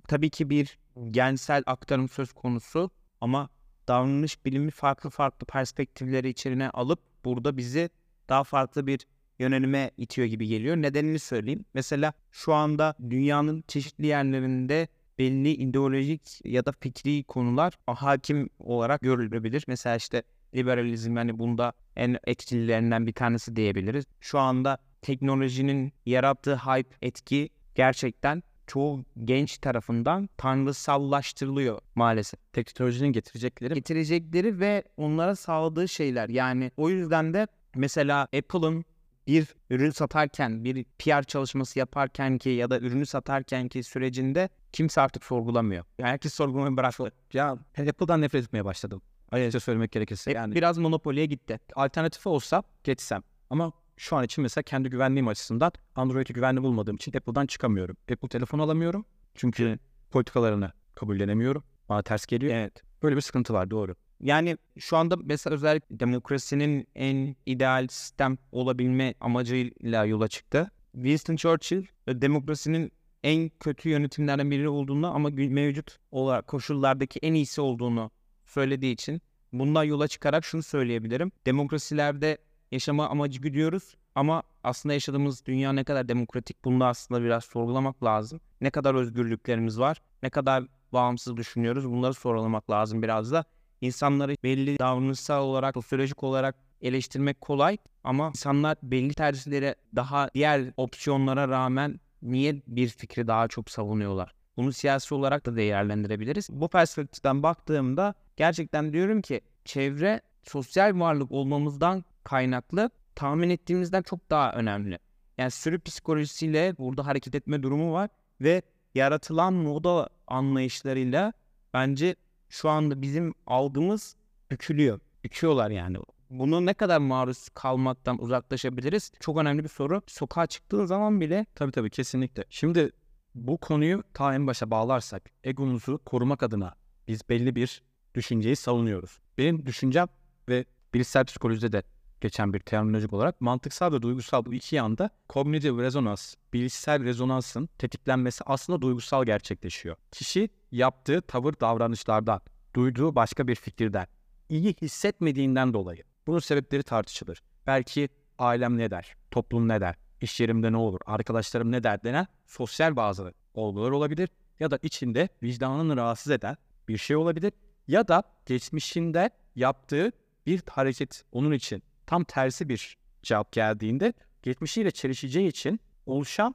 tabii 0.09 0.31
ki 0.31 0.51
bir 0.51 0.79
gensel 1.11 1.63
aktarım 1.67 2.09
söz 2.09 2.33
konusu 2.33 2.91
ama 3.21 3.49
davranış 3.89 4.45
bilimi 4.45 4.71
farklı 4.71 5.11
farklı 5.11 5.47
perspektifleri 5.47 6.29
içerine 6.29 6.71
alıp 6.71 7.01
burada 7.25 7.57
bizi 7.57 7.91
daha 8.29 8.45
farklı 8.45 8.87
bir 8.87 9.07
yönelime 9.39 9.91
itiyor 9.97 10.29
gibi 10.29 10.47
geliyor. 10.47 10.77
Nedenini 10.77 11.19
söyleyeyim. 11.19 11.65
Mesela 11.75 12.13
şu 12.31 12.55
anda 12.55 12.95
dünyanın 13.11 13.65
çeşitli 13.69 14.07
yerlerinde 14.07 14.89
belli 15.19 15.51
ideolojik 15.51 16.41
ya 16.45 16.67
da 16.67 16.73
fikri 16.81 17.25
konular 17.25 17.79
hakim 17.87 18.51
olarak 18.59 19.01
görülebilir. 19.01 19.65
Mesela 19.69 19.97
işte 19.97 20.23
liberalizm 20.55 21.17
yani 21.17 21.39
bunda 21.39 21.73
en 21.97 22.19
etkililerinden 22.27 23.07
bir 23.07 23.13
tanesi 23.13 23.57
diyebiliriz. 23.57 24.05
Şu 24.21 24.39
anda 24.39 24.79
teknolojinin 25.03 25.93
yarattığı 26.07 26.57
hype 26.57 26.97
etki 27.03 27.49
gerçekten 27.75 28.43
çoğu 28.67 29.05
genç 29.25 29.59
tarafından 29.59 30.29
tanrısallaştırılıyor 30.37 31.81
maalesef. 31.95 32.53
Teknolojinin 32.53 33.13
getirecekleri 33.13 33.75
Getirecekleri 33.75 34.61
ve 34.61 34.85
onlara 34.97 35.37
sağladığı 35.37 35.89
şeyler. 35.89 36.29
Yani 36.29 36.71
o 36.77 36.91
yüzden 36.91 37.35
de 37.35 37.47
mesela 37.75 38.23
Apple'ın 38.23 38.85
bir 39.27 39.55
ürün 39.71 39.91
satarken, 39.91 40.65
bir 40.65 40.85
PR 40.99 41.23
çalışması 41.23 41.79
yaparken 41.79 42.39
ki 42.39 42.51
ya 42.51 42.71
da 42.71 42.79
ürünü 42.79 43.07
satarken 43.07 43.69
ki 43.69 43.83
sürecinde 43.83 44.49
kimse 44.73 45.01
artık 45.01 45.25
sorgulamıyor. 45.25 45.85
Yani 45.99 46.11
herkes 46.11 46.35
sorgulamayı 46.35 46.77
bıraktı. 46.77 47.13
ya 47.33 47.59
Apple'dan 47.79 48.21
nefret 48.21 48.45
etmeye 48.45 48.65
başladım. 48.65 49.03
Açıkça 49.31 49.61
söylemek 49.61 49.93
gerekirse. 49.93 50.31
Hep 50.31 50.37
Yani 50.37 50.55
biraz 50.55 50.79
monopoliye 50.79 51.27
gitti. 51.27 51.61
alternatifi 51.75 52.29
olsa 52.29 52.63
geçsem. 52.85 53.23
Ama 53.51 53.73
şu 53.97 54.17
an 54.17 54.25
için 54.25 54.43
mesela 54.43 54.63
kendi 54.63 54.91
güvenliğim 54.91 55.29
açısından 55.29 55.73
Android'i 55.95 56.33
güvenli 56.33 56.63
bulmadığım 56.63 56.97
için 56.97 57.13
Apple'dan 57.17 57.47
çıkamıyorum. 57.47 57.97
Apple 58.13 58.29
telefon 58.29 58.59
alamıyorum. 58.59 59.05
Çünkü 59.35 59.79
politikalarını 60.11 60.73
kabullenemiyorum. 60.95 61.65
Bana 61.89 62.03
ters 62.03 62.27
geliyor. 62.27 62.55
Evet. 62.55 62.83
Böyle 63.03 63.17
bir 63.17 63.21
sıkıntı 63.21 63.53
var 63.55 63.71
doğru. 63.71 63.95
Yani 64.21 64.57
şu 64.79 64.97
anda 64.97 65.17
mesela 65.17 65.55
özellikle 65.55 66.01
demokrasinin 66.01 66.89
en 66.95 67.37
ideal 67.47 67.87
sistem 67.91 68.39
olabilme 68.53 69.15
amacıyla 69.21 70.05
yola 70.05 70.29
çıktı. 70.29 70.71
Winston 70.93 71.37
Churchill 71.37 71.87
e, 72.07 72.23
demokrasinin 72.23 72.93
en 73.25 73.51
kötü 73.61 73.89
yönetimlerden 73.89 74.51
biri 74.51 74.69
olduğunu 74.69 75.15
ama 75.15 75.29
mevcut 75.31 75.99
olarak 76.11 76.47
koşullardaki 76.47 77.19
en 77.23 77.35
iyisi 77.35 77.61
olduğunu 77.61 78.11
söylediği 78.47 78.95
için 78.95 79.23
bundan 79.53 79.85
yola 79.85 80.09
çıkarak 80.09 80.45
şunu 80.45 80.63
söyleyebilirim. 80.63 81.33
Demokrasilerde 81.47 82.39
yaşama 82.73 83.09
amacı 83.09 83.41
güdüyoruz 83.41 83.97
ama 84.15 84.43
aslında 84.65 84.93
yaşadığımız 84.93 85.47
dünya 85.47 85.73
ne 85.73 85.85
kadar 85.85 86.09
demokratik 86.09 86.65
bunu 86.65 86.81
da 86.81 86.87
aslında 86.87 87.23
biraz 87.23 87.45
sorgulamak 87.45 88.05
lazım. 88.05 88.41
Ne 88.61 88.71
kadar 88.71 88.95
özgürlüklerimiz 88.95 89.81
var, 89.81 90.03
ne 90.23 90.31
kadar 90.31 90.65
bağımsız 90.93 91.37
düşünüyoruz 91.37 91.91
bunları 91.91 92.15
sorgulamak 92.15 92.71
lazım 92.71 93.03
biraz 93.03 93.33
da. 93.33 93.45
İnsanları 93.81 94.37
belli 94.45 94.79
davranışsal 94.79 95.43
olarak, 95.43 95.75
sosyolojik 95.75 96.23
olarak 96.23 96.55
eleştirmek 96.81 97.41
kolay 97.41 97.77
ama 98.05 98.29
insanlar 98.29 98.77
belli 98.83 99.15
tercihlere 99.15 99.75
daha 99.95 100.31
diğer 100.35 100.73
opsiyonlara 100.77 101.49
rağmen 101.49 102.01
niye 102.23 102.63
bir 102.67 102.89
fikri 102.89 103.27
daha 103.27 103.49
çok 103.49 103.71
savunuyorlar? 103.71 104.35
Bunu 104.57 104.73
siyasi 104.73 105.15
olarak 105.15 105.47
da 105.47 105.57
değerlendirebiliriz. 105.57 106.49
Bu 106.51 106.69
perspektiften 106.69 107.43
baktığımda 107.43 108.15
gerçekten 108.37 108.93
diyorum 108.93 109.23
ki 109.23 109.41
çevre 109.65 110.21
sosyal 110.43 111.01
varlık 111.01 111.33
olmamızdan 111.33 112.05
kaynaklı 112.25 112.91
tahmin 113.15 113.51
ettiğimizden 113.51 114.03
çok 114.03 114.31
daha 114.31 114.53
önemli. 114.53 114.99
Yani 115.39 115.51
sürü 115.51 115.81
psikolojisiyle 115.81 116.75
burada 116.79 117.07
hareket 117.07 117.35
etme 117.35 117.63
durumu 117.63 117.93
var 117.93 118.11
ve 118.41 118.63
yaratılan 118.95 119.53
moda 119.55 120.09
anlayışlarıyla 120.27 121.33
bence 121.75 122.17
şu 122.49 122.69
anda 122.69 123.03
bizim 123.03 123.35
algımız 123.47 124.17
bükülüyor. 124.51 125.01
Büküyorlar 125.25 125.71
yani. 125.71 125.99
Bunu 126.31 126.67
ne 126.67 126.75
kadar 126.75 126.99
maruz 126.99 127.49
kalmaktan 127.49 128.23
uzaklaşabiliriz? 128.23 129.13
Çok 129.21 129.39
önemli 129.39 129.65
bir 129.65 129.69
soru. 129.69 130.03
Sokağa 130.07 130.47
çıktığın 130.47 130.87
zaman 130.87 131.21
bile 131.21 131.47
Tabii 131.55 131.73
tabii 131.73 131.91
kesinlikle. 131.91 132.45
Şimdi 132.51 132.91
bu 133.35 133.59
konuyu 133.59 134.03
ta 134.15 134.35
en 134.35 134.47
başa 134.47 134.71
bağlarsak 134.71 135.23
egomuzu 135.45 135.99
korumak 135.99 136.43
adına 136.43 136.75
biz 137.09 137.29
belli 137.29 137.55
bir 137.55 137.83
düşünceyi 138.15 138.57
savunuyoruz. 138.57 139.19
Benim 139.39 139.67
düşüncem 139.67 140.07
ve 140.49 140.65
bilişsel 140.95 141.25
psikolojide 141.25 141.73
de 141.73 141.83
geçen 142.21 142.53
bir 142.53 142.61
terminolojik 142.61 143.13
olarak 143.13 143.41
mantıksal 143.41 143.93
ve 143.93 144.03
duygusal 144.03 144.45
bu 144.45 144.55
iki 144.55 144.77
yanda 144.77 145.11
kognitif 145.29 145.79
rezonans, 145.79 146.35
bilişsel 146.53 147.05
rezonansın 147.05 147.69
tetiklenmesi 147.79 148.45
aslında 148.47 148.81
duygusal 148.81 149.25
gerçekleşiyor. 149.25 149.97
Kişi 150.13 150.49
yaptığı 150.73 151.23
tavır 151.23 151.55
davranışlardan, 151.61 152.41
duyduğu 152.75 153.15
başka 153.15 153.49
bir 153.49 153.55
fikirden, 153.55 154.07
iyi 154.49 154.75
hissetmediğinden 154.83 155.75
dolayı. 155.75 156.03
Bunun 156.27 156.39
sebepleri 156.39 156.83
tartışılır. 156.83 157.43
Belki 157.67 158.09
ailem 158.39 158.79
ne 158.79 158.91
der, 158.91 159.17
toplum 159.31 159.69
ne 159.69 159.81
der, 159.81 159.95
iş 160.21 160.41
yerimde 160.41 160.73
ne 160.73 160.77
olur, 160.77 161.01
arkadaşlarım 161.07 161.73
ne 161.73 161.83
der 161.83 162.03
denen 162.03 162.27
sosyal 162.47 162.97
bazı 162.97 163.35
olgular 163.55 163.91
olabilir. 163.91 164.29
Ya 164.61 164.71
da 164.71 164.79
içinde 164.83 165.29
vicdanını 165.43 165.97
rahatsız 165.97 166.33
eden 166.33 166.57
bir 166.89 166.99
şey 166.99 167.17
olabilir. 167.17 167.53
Ya 167.89 168.09
da 168.09 168.23
geçmişinde 168.47 169.31
yaptığı 169.57 170.13
bir 170.47 170.63
hareket 170.71 171.25
onun 171.33 171.53
için 171.53 171.83
tam 172.07 172.25
tersi 172.25 172.69
bir 172.69 172.99
cevap 173.23 173.53
geldiğinde 173.53 174.13
geçmişiyle 174.43 174.91
çelişeceği 174.91 175.49
için 175.49 175.81
oluşan 176.07 176.55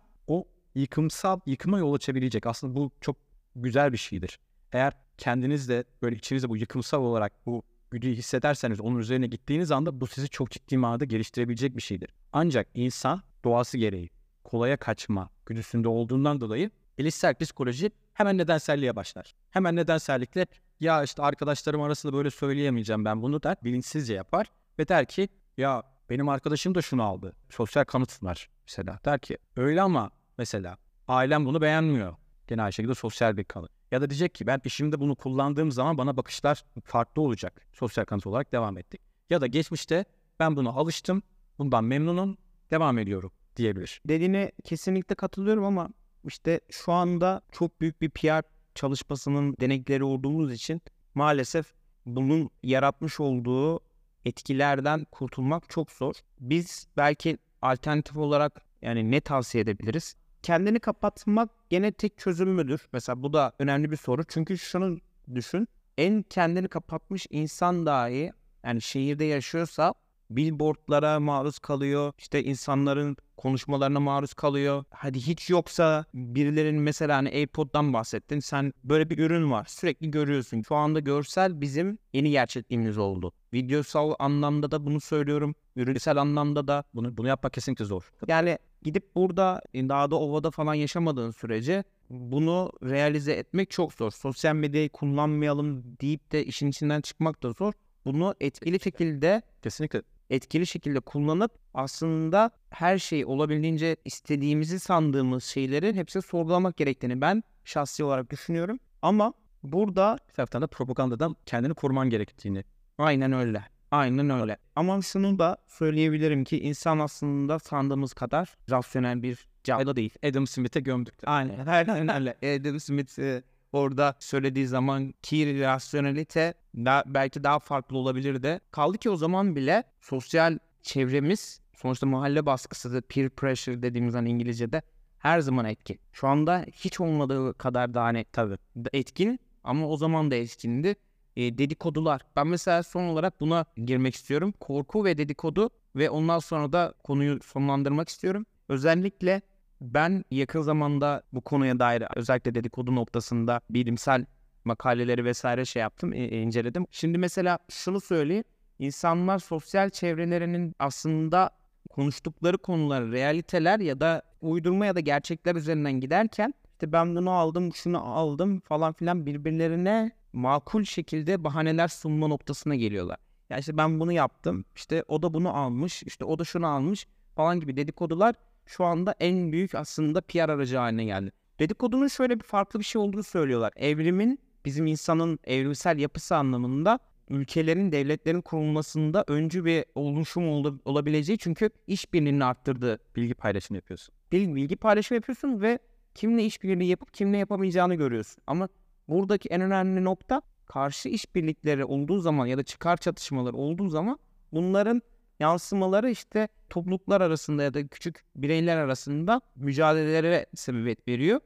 yıkımsal, 0.76 1.40
yıkıma 1.46 1.80
yol 1.80 1.94
açabilecek. 1.94 2.48
Aslında 2.48 2.76
bu 2.76 2.92
çok 3.02 3.16
güzel 3.56 3.94
bir 3.94 3.98
şeydir. 3.98 4.40
Eğer 4.72 4.94
kendiniz 5.18 5.70
de 5.70 5.84
böyle 6.02 6.16
içinizde 6.16 6.50
bu 6.50 6.58
yıkımsal 6.58 7.02
olarak 7.02 7.46
bu 7.46 7.64
güdüyü 7.92 8.16
hissederseniz 8.16 8.82
onun 8.82 8.98
üzerine 8.98 9.28
gittiğiniz 9.28 9.72
anda 9.72 10.02
bu 10.02 10.08
sizi 10.08 10.30
çok 10.30 10.52
ciddi 10.52 10.78
manada 10.78 11.06
geliştirebilecek 11.06 11.78
bir 11.78 11.82
şeydir. 11.82 12.10
Ancak 12.34 12.68
insan 12.74 13.22
doğası 13.44 13.78
gereği 13.78 14.10
kolaya 14.44 14.78
kaçma 14.78 15.30
güdüsünde 15.46 15.88
olduğundan 15.88 16.42
dolayı 16.42 16.72
ilişsel 16.98 17.36
psikoloji 17.36 17.92
hemen 18.14 18.38
nedenselliğe 18.38 18.96
başlar. 18.96 19.34
Hemen 19.50 19.76
nedensellikle 19.76 20.46
ya 20.80 21.04
işte 21.04 21.22
arkadaşlarım 21.22 21.82
arasında 21.82 22.14
böyle 22.14 22.32
söyleyemeyeceğim 22.32 23.06
ben 23.06 23.22
bunu 23.22 23.44
der 23.44 23.58
bilinçsizce 23.64 24.14
yapar 24.14 24.48
ve 24.80 24.88
der 24.88 25.06
ki 25.06 25.30
ya 25.58 25.84
benim 26.10 26.30
arkadaşım 26.30 26.76
da 26.76 26.82
şunu 26.82 27.04
aldı. 27.04 27.36
Sosyal 27.50 27.84
kanıt 27.84 28.12
sunar 28.12 28.50
mesela. 28.68 29.00
Der 29.06 29.20
ki 29.20 29.38
öyle 29.56 29.82
ama 29.82 30.12
mesela 30.38 30.78
ailem 31.08 31.46
bunu 31.46 31.62
beğenmiyor. 31.62 32.16
Gene 32.48 32.62
aynı 32.62 32.74
şekilde 32.74 32.96
sosyal 32.96 33.38
bir 33.38 33.44
kanıt. 33.44 33.72
Ya 33.92 34.02
da 34.02 34.10
diyecek 34.10 34.36
ki 34.36 34.48
ben 34.48 34.62
işimde 34.66 35.00
bunu 35.00 35.16
kullandığım 35.16 35.72
zaman 35.72 35.98
bana 35.98 36.18
bakışlar 36.18 36.64
farklı 36.84 37.22
olacak. 37.22 37.62
Sosyal 37.74 38.06
kanıt 38.06 38.28
olarak 38.28 38.52
devam 38.52 38.78
ettik. 38.78 39.02
Ya 39.30 39.42
da 39.42 39.48
geçmişte 39.48 40.06
ben 40.40 40.56
buna 40.56 40.70
alıştım, 40.70 41.24
bundan 41.60 41.84
memnunum, 41.84 42.38
devam 42.72 42.98
ediyorum 42.98 43.32
diyebilir. 43.56 44.02
Dediğine 44.08 44.52
kesinlikle 44.64 45.16
katılıyorum 45.16 45.64
ama 45.64 45.90
işte 46.28 46.60
şu 46.70 46.92
anda 46.92 47.42
çok 47.52 47.82
büyük 47.82 48.02
bir 48.02 48.10
PR 48.10 48.44
çalışmasının 48.76 49.56
denekleri 49.60 50.04
olduğumuz 50.04 50.54
için 50.54 50.82
maalesef 51.16 51.74
bunun 52.06 52.50
yaratmış 52.64 53.20
olduğu 53.20 53.80
etkilerden 54.26 55.06
kurtulmak 55.12 55.70
çok 55.70 55.92
zor. 55.92 56.16
Biz 56.40 56.88
belki 56.98 57.38
alternatif 57.62 58.18
olarak 58.18 58.62
yani 58.82 59.12
ne 59.12 59.22
tavsiye 59.22 59.62
edebiliriz? 59.62 60.16
Kendini 60.44 60.80
kapatmak 60.80 61.50
gene 61.70 61.92
tek 61.92 62.18
çözüm 62.18 62.50
müdür? 62.50 62.88
Mesela 62.94 63.24
bu 63.24 63.34
da 63.34 63.54
önemli 63.60 63.92
bir 63.92 63.98
soru. 63.98 64.24
Çünkü 64.24 64.58
şunu 64.58 65.00
düşün. 65.36 65.68
En 65.98 66.24
kendini 66.24 66.68
kapatmış 66.68 67.28
insan 67.30 67.86
dahi 67.86 68.32
yani 68.64 68.82
şehirde 68.82 69.26
yaşıyorsa 69.26 69.94
billboardlara 70.36 71.20
maruz 71.20 71.60
kalıyor. 71.60 72.14
İşte 72.18 72.44
insanların 72.44 73.18
konuşmalarına 73.38 74.00
maruz 74.00 74.34
kalıyor. 74.34 74.84
Hadi 74.90 75.20
hiç 75.20 75.50
yoksa 75.50 76.06
birilerinin 76.14 76.82
mesela 76.82 77.18
hani 77.18 77.30
AirPod'dan 77.30 77.94
bahsettin. 77.94 78.40
Sen 78.40 78.74
böyle 78.84 79.10
bir 79.10 79.18
ürün 79.18 79.52
var. 79.52 79.66
Sürekli 79.70 80.12
görüyorsun. 80.12 80.62
Şu 80.62 80.76
anda 80.76 81.00
görsel 81.00 81.62
bizim 81.62 81.98
yeni 82.14 82.32
gerçekliğimiz 82.32 82.98
oldu. 82.98 83.34
Videosal 83.54 84.14
anlamda 84.20 84.72
da 84.72 84.86
bunu 84.86 85.02
söylüyorum. 85.02 85.56
Ürünsel 85.76 86.18
anlamda 86.18 86.68
da 86.68 86.84
Bunu 86.94 87.18
bunu 87.18 87.28
yapmak 87.28 87.54
kesinlikle 87.54 87.86
zor. 87.86 88.12
yani 88.28 88.58
gidip 88.84 89.16
burada 89.16 89.62
e, 89.74 89.90
dağda 89.90 90.16
ovada 90.16 90.52
falan 90.52 90.74
yaşamadığın 90.74 91.32
sürece 91.32 91.84
bunu 92.10 92.72
realize 92.84 93.34
etmek 93.34 93.72
çok 93.72 93.94
zor. 93.94 94.12
Sosyal 94.12 94.56
medyayı 94.56 94.90
kullanmayalım 94.90 95.84
deyip 96.02 96.32
de 96.32 96.46
işin 96.46 96.68
içinden 96.68 97.02
çıkmak 97.02 97.44
da 97.44 97.52
zor. 97.52 97.74
Bunu 98.06 98.36
etkili 98.40 98.80
şekilde 98.80 99.42
Kesinlikle 99.62 100.02
etkili 100.32 100.68
şekilde 100.68 101.00
kullanıp 101.00 101.52
aslında 101.74 102.52
her 102.70 102.98
şeyi 102.98 103.26
olabildiğince 103.26 103.96
istediğimizi 104.06 104.80
sandığımız 104.80 105.44
şeylerin 105.44 105.94
hepsini 105.94 106.22
sorgulamak 106.22 106.78
gerektiğini 106.78 107.22
ben 107.22 107.44
şahsi 107.66 108.04
olarak 108.04 108.32
düşünüyorum. 108.32 108.80
Ama 109.02 109.34
burada 109.64 110.18
bir 110.30 110.34
taraftan 110.34 110.62
da 110.62 110.68
propagandadan 110.68 111.36
kendini 111.46 111.74
koruman 111.74 112.10
gerektiğini. 112.10 112.64
aynen 112.98 113.32
öyle. 113.32 113.64
Aynen 113.92 114.30
öyle. 114.30 114.58
Ama 114.76 115.02
şunu 115.02 115.40
da 115.40 115.58
söyleyebilirim 115.68 116.44
ki 116.44 116.60
insan 116.60 117.00
aslında 117.00 117.60
sandığımız 117.60 118.14
kadar 118.14 118.58
rasyonel 118.70 119.24
bir 119.24 119.48
canlı 119.64 119.96
değil. 119.96 120.14
Adam 120.26 120.48
Smith'e 120.48 120.80
gömdük. 120.80 121.14
Aynen, 121.26 121.66
aynen 121.66 122.10
öyle. 122.10 122.60
Adam 122.60 122.80
Smith 122.80 123.20
e, 123.20 123.44
orada 123.72 124.16
söylediği 124.20 124.68
zaman 124.68 125.14
ki 125.22 125.60
rasyonelite 125.62 126.54
da, 126.76 127.04
belki 127.08 127.44
daha 127.44 127.60
farklı 127.60 127.98
olabilir 127.98 128.44
de. 128.44 128.60
Kaldı 128.72 128.98
ki 128.98 129.10
o 129.10 129.16
zaman 129.16 129.56
bile 129.56 129.84
sosyal 130.02 130.58
çevremiz 130.82 131.62
sonuçta 131.74 132.08
mahalle 132.08 132.46
baskısı 132.46 132.94
da 132.94 133.02
peer 133.02 133.30
pressure 133.30 133.82
dediğimiz 133.82 134.14
hani 134.14 134.30
İngilizce'de 134.30 134.82
her 135.18 135.40
zaman 135.40 135.66
etkin. 135.66 136.00
Şu 136.14 136.28
anda 136.28 136.66
hiç 136.74 137.00
olmadığı 137.00 137.54
kadar 137.58 137.94
da 137.94 138.04
hani 138.04 138.26
tabii 138.32 138.58
da 138.76 138.90
etkin 138.94 139.40
ama 139.64 139.88
o 139.88 139.98
zaman 139.98 140.32
da 140.32 140.36
etkindi. 140.36 140.96
E, 141.36 141.58
dedikodular. 141.58 142.22
Ben 142.36 142.48
mesela 142.48 142.84
son 142.84 143.04
olarak 143.04 143.40
buna 143.40 143.66
girmek 143.86 144.16
istiyorum. 144.16 144.54
Korku 144.60 145.06
ve 145.06 145.18
dedikodu 145.18 145.70
ve 145.96 146.10
ondan 146.10 146.40
sonra 146.40 146.74
da 146.74 146.94
konuyu 147.04 147.40
sonlandırmak 147.44 148.10
istiyorum. 148.10 148.46
Özellikle 148.70 149.42
ben 149.82 150.26
yakın 150.32 150.62
zamanda 150.62 151.24
bu 151.34 151.42
konuya 151.42 151.80
dair 151.80 152.04
özellikle 152.16 152.56
dedikodu 152.56 152.96
noktasında 152.96 153.62
bilimsel 153.70 154.26
makaleleri 154.66 155.26
vesaire 155.26 155.66
şey 155.66 155.82
yaptım, 155.82 156.14
inceledim. 156.14 156.86
Şimdi 156.92 157.18
mesela 157.18 157.60
şunu 157.70 158.02
söyleyeyim. 158.02 158.44
İnsanlar 158.80 159.40
sosyal 159.40 159.90
çevrelerinin 159.90 160.76
aslında 160.80 161.50
konuştukları 161.90 162.58
konular, 162.58 163.12
realiteler 163.12 163.80
ya 163.80 164.00
da 164.00 164.22
uydurma 164.42 164.86
ya 164.86 164.96
da 164.96 165.00
gerçekler 165.00 165.56
üzerinden 165.56 165.94
giderken 166.00 166.54
işte 166.72 166.92
ben 166.92 167.16
bunu 167.16 167.32
aldım, 167.32 167.74
şunu 167.74 168.04
aldım 168.04 168.60
falan 168.60 168.94
filan 168.94 169.26
birbirlerine 169.26 170.12
makul 170.34 170.84
şekilde 170.84 171.44
bahaneler 171.44 171.88
sunma 171.88 172.28
noktasına 172.28 172.76
geliyorlar. 172.76 173.18
Ya 173.50 173.58
işte 173.58 173.78
ben 173.78 174.00
bunu 174.00 174.12
yaptım, 174.12 174.66
işte 174.76 175.04
o 175.08 175.24
da 175.24 175.34
bunu 175.34 175.58
almış, 175.58 176.04
işte 176.04 176.26
o 176.26 176.40
da 176.40 176.44
şunu 176.44 176.68
almış 176.68 177.08
falan 177.36 177.60
gibi 177.60 177.78
dedikodular 177.78 178.36
şu 178.72 178.84
anda 178.86 179.16
en 179.20 179.52
büyük 179.52 179.76
aslında 179.76 180.22
PR 180.22 180.50
aracı 180.50 180.78
haline 180.78 181.06
geldi. 181.06 181.32
Dedikodunun 181.60 182.08
şöyle 182.08 182.40
bir 182.40 182.44
farklı 182.44 182.80
bir 182.80 182.86
şey 182.86 183.02
olduğunu 183.02 183.24
söylüyorlar. 183.24 183.74
Evrimin 183.76 184.40
bizim 184.66 184.88
insanın 184.88 185.40
evrimsel 185.44 186.00
yapısı 186.00 186.36
anlamında 186.36 187.00
ülkelerin, 187.30 187.92
devletlerin 187.92 188.42
kurulmasında 188.42 189.24
öncü 189.28 189.66
bir 189.66 189.86
oluşum 189.96 190.50
ol- 190.50 190.80
olabileceği 190.86 191.38
çünkü 191.38 191.70
işbirliğini 191.88 192.46
arttırdığı 192.46 193.00
Bilgi 193.16 193.34
paylaşımı 193.34 193.78
yapıyorsun. 193.78 194.16
bir 194.32 194.56
bilgi 194.56 194.76
paylaşımı 194.76 195.16
yapıyorsun 195.16 195.62
ve 195.62 195.80
kimle 196.16 196.44
işbirliği 196.46 196.90
yapıp 196.90 197.14
kimle 197.14 197.38
yapamayacağını 197.38 197.96
görüyorsun. 197.96 198.44
Ama 198.48 198.70
buradaki 199.08 199.50
en 199.50 199.62
önemli 199.62 200.04
nokta 200.04 200.42
karşı 200.66 201.10
işbirlikleri 201.10 201.86
olduğu 201.86 202.20
zaman 202.20 202.46
ya 202.46 202.58
da 202.58 202.64
çıkar 202.64 202.98
çatışmaları 202.98 203.58
olduğu 203.58 203.90
zaman 203.90 204.20
bunların 204.54 205.02
yansımaları 205.42 206.12
işte 206.12 206.48
topluluklar 206.70 207.22
arasında 207.22 207.64
ya 207.64 207.74
da 207.74 207.88
küçük 207.88 208.26
bireyler 208.36 208.78
arasında 208.78 209.42
mücadelelere 209.56 210.46
sebebiyet 210.56 211.08
veriyor. 211.08 211.40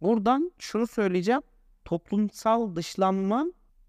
Buradan 0.00 0.52
şunu 0.58 0.86
söyleyeceğim. 0.86 1.42
Toplumsal 1.84 2.76
dışlanma 2.76 3.46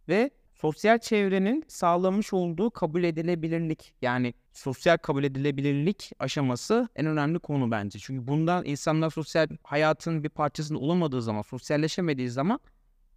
ve 0.07 0.31
sosyal 0.55 0.99
çevrenin 0.99 1.63
sağlamış 1.67 2.33
olduğu 2.33 2.71
kabul 2.71 3.03
edilebilirlik 3.03 3.93
yani 4.01 4.33
sosyal 4.53 4.97
kabul 4.97 5.23
edilebilirlik 5.23 6.11
aşaması 6.19 6.89
en 6.95 7.05
önemli 7.05 7.39
konu 7.39 7.71
bence. 7.71 7.99
Çünkü 7.99 8.27
bundan 8.27 8.65
insanlar 8.65 9.09
sosyal 9.09 9.47
hayatın 9.63 10.23
bir 10.23 10.29
parçasında 10.29 10.79
olamadığı 10.79 11.21
zaman, 11.21 11.41
sosyalleşemediği 11.41 12.29
zaman 12.29 12.59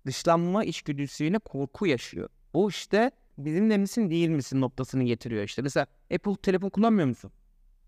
dışlanma 0.07 0.65
içgüdüsüyle 0.65 1.39
korku 1.39 1.87
yaşıyor. 1.87 2.29
Bu 2.55 2.71
işte 2.71 3.11
bizimle 3.39 3.79
misin 3.79 4.11
değil 4.11 4.29
misin 4.29 4.61
noktasını 4.61 5.05
getiriyor 5.05 5.45
işte. 5.45 5.63
Mesela 5.63 5.87
Apple 6.15 6.37
telefon 6.37 6.69
kullanmıyor 6.69 7.09
musun? 7.09 7.33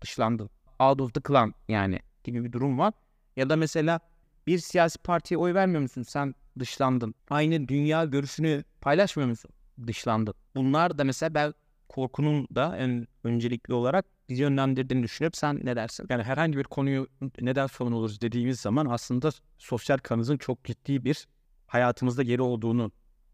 Dışlandın. 0.01 0.49
Out 0.79 1.01
of 1.01 1.13
the 1.13 1.21
clan 1.27 1.53
yani 1.67 1.99
gibi 2.23 2.43
bir 2.43 2.51
durum 2.51 2.79
var. 2.79 2.93
Ya 3.35 3.49
da 3.49 3.55
mesela 3.55 3.99
bir 4.47 4.59
siyasi 4.59 4.99
partiye 4.99 5.37
oy 5.37 5.53
vermiyor 5.53 5.81
musun? 5.81 6.03
Sen 6.03 6.35
dışlandın. 6.59 7.15
Aynı 7.29 7.67
dünya 7.67 8.05
görüşünü 8.05 8.63
paylaşmıyor 8.81 9.29
musun? 9.29 9.51
Dışlandın. 9.87 10.33
Bunlar 10.55 10.97
da 10.97 11.03
mesela 11.03 11.33
ben 11.33 11.53
korkunun 11.89 12.47
da 12.55 12.77
en 12.77 13.07
öncelikli 13.23 13.73
olarak 13.73 14.05
bizi 14.29 14.41
yönlendirdiğini 14.41 15.03
düşünüp 15.03 15.35
sen 15.35 15.59
ne 15.63 15.75
dersin? 15.75 16.07
Yani 16.09 16.23
herhangi 16.23 16.57
bir 16.57 16.63
konuyu 16.63 17.07
neden 17.41 17.67
savunuluruz 17.67 18.21
dediğimiz 18.21 18.59
zaman 18.59 18.85
aslında 18.85 19.29
sosyal 19.57 19.97
kanızın 19.97 20.37
çok 20.37 20.63
ciddi 20.63 21.05
bir 21.05 21.27
hayatımızda 21.67 22.23
yeri 22.23 22.41
olduğunu 22.41 22.91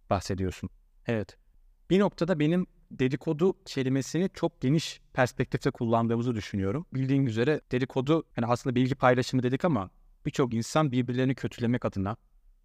bahsediyorsun. 0.10 0.70
Evet. 1.08 1.38
Bir 1.92 2.00
noktada 2.00 2.40
benim 2.40 2.68
dedikodu 2.92 3.54
kelimesini 3.66 4.30
çok 4.34 4.62
geniş 4.62 5.02
perspektifte 5.14 5.72
kullandığımızı 5.72 6.36
düşünüyorum. 6.36 6.86
Bildiğin 6.94 7.26
üzere 7.26 7.62
dedikodu 7.72 8.24
yani 8.38 8.48
aslında 8.48 8.76
bilgi 8.76 8.96
paylaşımı 8.96 9.44
dedik 9.44 9.66
ama 9.66 9.90
birçok 10.26 10.54
insan 10.54 10.92
birbirlerini 10.92 11.36
kötülemek 11.36 11.86
adına, 11.86 12.18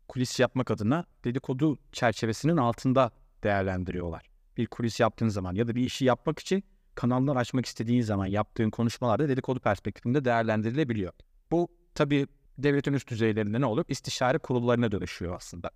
kulis 0.08 0.40
yapmak 0.40 0.70
adına 0.70 1.04
dedikodu 1.24 1.78
çerçevesinin 1.92 2.56
altında 2.56 3.10
değerlendiriyorlar. 3.42 4.30
Bir 4.56 4.66
kulis 4.66 5.00
yaptığın 5.00 5.28
zaman 5.28 5.54
ya 5.54 5.68
da 5.68 5.74
bir 5.74 5.84
işi 5.84 6.04
yapmak 6.04 6.38
için 6.38 6.64
kanallar 6.94 7.36
açmak 7.36 7.66
istediğin 7.66 8.02
zaman 8.02 8.26
yaptığın 8.26 8.70
konuşmalarda 8.70 9.28
dedikodu 9.28 9.60
perspektifinde 9.60 10.24
değerlendirilebiliyor. 10.24 11.12
Bu 11.50 11.68
tabii 11.94 12.26
devletin 12.58 12.92
üst 12.92 13.10
düzeylerinde 13.10 13.60
ne 13.60 13.66
olup 13.66 13.90
istişare 13.90 14.38
kurullarına 14.38 14.92
dönüşüyor 14.92 15.36
aslında. 15.36 15.70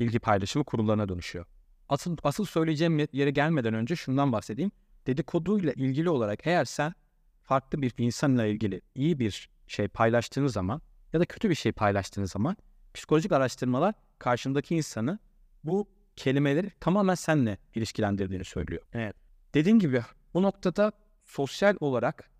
Bilgi 0.00 0.18
paylaşımı 0.18 0.64
kurullarına 0.64 1.08
dönüşüyor. 1.08 1.46
Asıl, 1.88 2.16
asıl 2.22 2.44
söyleyeceğim 2.44 2.98
yere 3.12 3.30
gelmeden 3.30 3.74
önce 3.74 3.96
şundan 3.96 4.32
bahsedeyim. 4.32 4.72
Dedikoduyla 5.06 5.72
ilgili 5.72 6.10
olarak 6.10 6.46
eğer 6.46 6.64
sen 6.64 6.94
farklı 7.42 7.82
bir 7.82 7.94
insanla 7.98 8.46
ilgili 8.46 8.80
iyi 8.94 9.18
bir 9.18 9.50
şey 9.66 9.88
paylaştığın 9.88 10.46
zaman 10.46 10.82
ya 11.12 11.20
da 11.20 11.24
kötü 11.24 11.50
bir 11.50 11.54
şey 11.54 11.72
paylaştığınız 11.72 12.30
zaman 12.30 12.56
psikolojik 12.94 13.32
araştırmalar 13.32 13.94
karşındaki 14.18 14.76
insanı 14.76 15.18
bu 15.64 15.88
kelimeleri 16.16 16.70
tamamen 16.80 17.14
seninle 17.14 17.58
ilişkilendirdiğini 17.74 18.44
söylüyor. 18.44 18.82
Evet. 18.92 19.16
Dediğim 19.54 19.78
gibi 19.78 20.02
bu 20.34 20.42
noktada 20.42 20.92
sosyal 21.24 21.76
olarak 21.80 22.30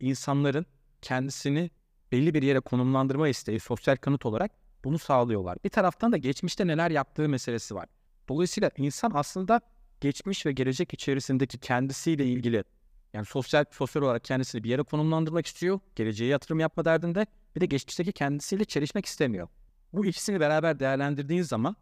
insanların 0.00 0.66
kendisini 1.02 1.70
belli 2.12 2.34
bir 2.34 2.42
yere 2.42 2.60
konumlandırma 2.60 3.28
isteği 3.28 3.60
sosyal 3.60 3.96
kanıt 3.96 4.26
olarak 4.26 4.52
bunu 4.84 4.98
sağlıyorlar. 4.98 5.58
Bir 5.64 5.70
taraftan 5.70 6.12
da 6.12 6.16
geçmişte 6.16 6.66
neler 6.66 6.90
yaptığı 6.90 7.28
meselesi 7.28 7.74
var. 7.74 7.86
Dolayısıyla 8.30 8.70
insan 8.76 9.10
aslında 9.14 9.60
geçmiş 10.00 10.46
ve 10.46 10.52
gelecek 10.52 10.94
içerisindeki 10.94 11.58
kendisiyle 11.58 12.26
ilgili 12.26 12.64
yani 13.12 13.26
sosyal 13.26 13.64
sosyal 13.70 14.02
olarak 14.02 14.24
kendisini 14.24 14.64
bir 14.64 14.70
yere 14.70 14.82
konumlandırmak 14.82 15.46
istiyor. 15.46 15.80
Geleceğe 15.96 16.26
yatırım 16.26 16.60
yapma 16.60 16.84
derdinde. 16.84 17.26
Bir 17.56 17.60
de 17.60 17.66
geçmişteki 17.66 18.12
kendisiyle 18.12 18.64
çelişmek 18.64 19.06
istemiyor. 19.06 19.48
Bu 19.92 20.06
ikisini 20.06 20.40
beraber 20.40 20.80
değerlendirdiğin 20.80 21.42
zaman 21.42 21.76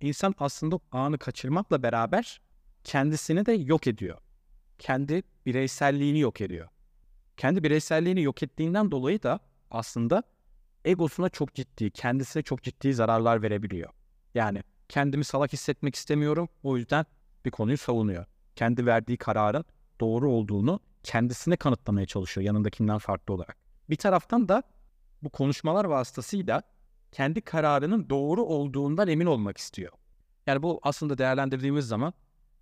insan 0.00 0.34
aslında 0.38 0.80
anı 0.92 1.18
kaçırmakla 1.18 1.82
beraber 1.82 2.40
kendisini 2.84 3.46
de 3.46 3.52
yok 3.52 3.86
ediyor. 3.86 4.18
Kendi 4.78 5.22
bireyselliğini 5.46 6.20
yok 6.20 6.40
ediyor. 6.40 6.68
Kendi 7.36 7.62
bireyselliğini 7.62 8.22
yok 8.22 8.42
ettiğinden 8.42 8.90
dolayı 8.90 9.22
da 9.22 9.40
aslında 9.70 10.22
egosuna 10.84 11.28
çok 11.28 11.54
ciddi, 11.54 11.90
kendisine 11.90 12.42
çok 12.42 12.62
ciddi 12.62 12.94
zararlar 12.94 13.42
verebiliyor. 13.42 13.90
Yani 14.34 14.62
kendimi 14.88 15.24
salak 15.24 15.52
hissetmek 15.52 15.94
istemiyorum. 15.94 16.48
O 16.62 16.76
yüzden 16.76 17.06
bir 17.44 17.50
konuyu 17.50 17.78
savunuyor. 17.78 18.26
Kendi 18.56 18.86
verdiği 18.86 19.16
kararın 19.16 19.64
doğru 20.00 20.30
olduğunu 20.30 20.80
kendisine 21.02 21.56
kanıtlamaya 21.56 22.06
çalışıyor 22.06 22.44
yanındakinden 22.44 22.98
farklı 22.98 23.34
olarak. 23.34 23.56
Bir 23.90 23.96
taraftan 23.96 24.48
da 24.48 24.62
bu 25.22 25.30
konuşmalar 25.30 25.84
vasıtasıyla 25.84 26.62
kendi 27.12 27.40
kararının 27.40 28.10
doğru 28.10 28.42
olduğundan 28.42 29.08
emin 29.08 29.26
olmak 29.26 29.58
istiyor. 29.58 29.92
Yani 30.46 30.62
bu 30.62 30.80
aslında 30.82 31.18
değerlendirdiğimiz 31.18 31.86
zaman 31.86 32.12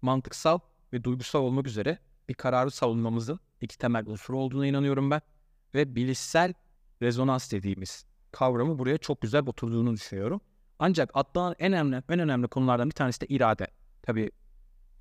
mantıksal 0.03 0.59
ve 0.93 1.05
duygusal 1.05 1.41
olmak 1.41 1.67
üzere 1.67 1.99
bir 2.29 2.35
kararı 2.35 2.71
savunmamızın 2.71 3.41
iki 3.61 3.79
temel 3.79 4.07
unsuru 4.07 4.39
olduğuna 4.39 4.67
inanıyorum 4.67 5.11
ben. 5.11 5.21
Ve 5.75 5.97
bilişsel 5.97 6.55
rezonans 7.03 7.53
dediğimiz 7.53 8.07
kavramı 8.33 8.79
buraya 8.79 8.99
çok 8.99 9.21
güzel 9.21 9.47
oturduğunu 9.47 9.93
düşünüyorum. 9.93 10.41
Ancak 10.79 11.11
atlanan 11.15 11.55
en 11.59 11.73
önemli, 11.73 12.03
en 12.09 12.19
önemli 12.19 12.49
konulardan 12.49 12.87
bir 12.87 12.95
tanesi 12.95 13.21
de 13.21 13.27
irade. 13.27 13.67
Tabii 14.03 14.31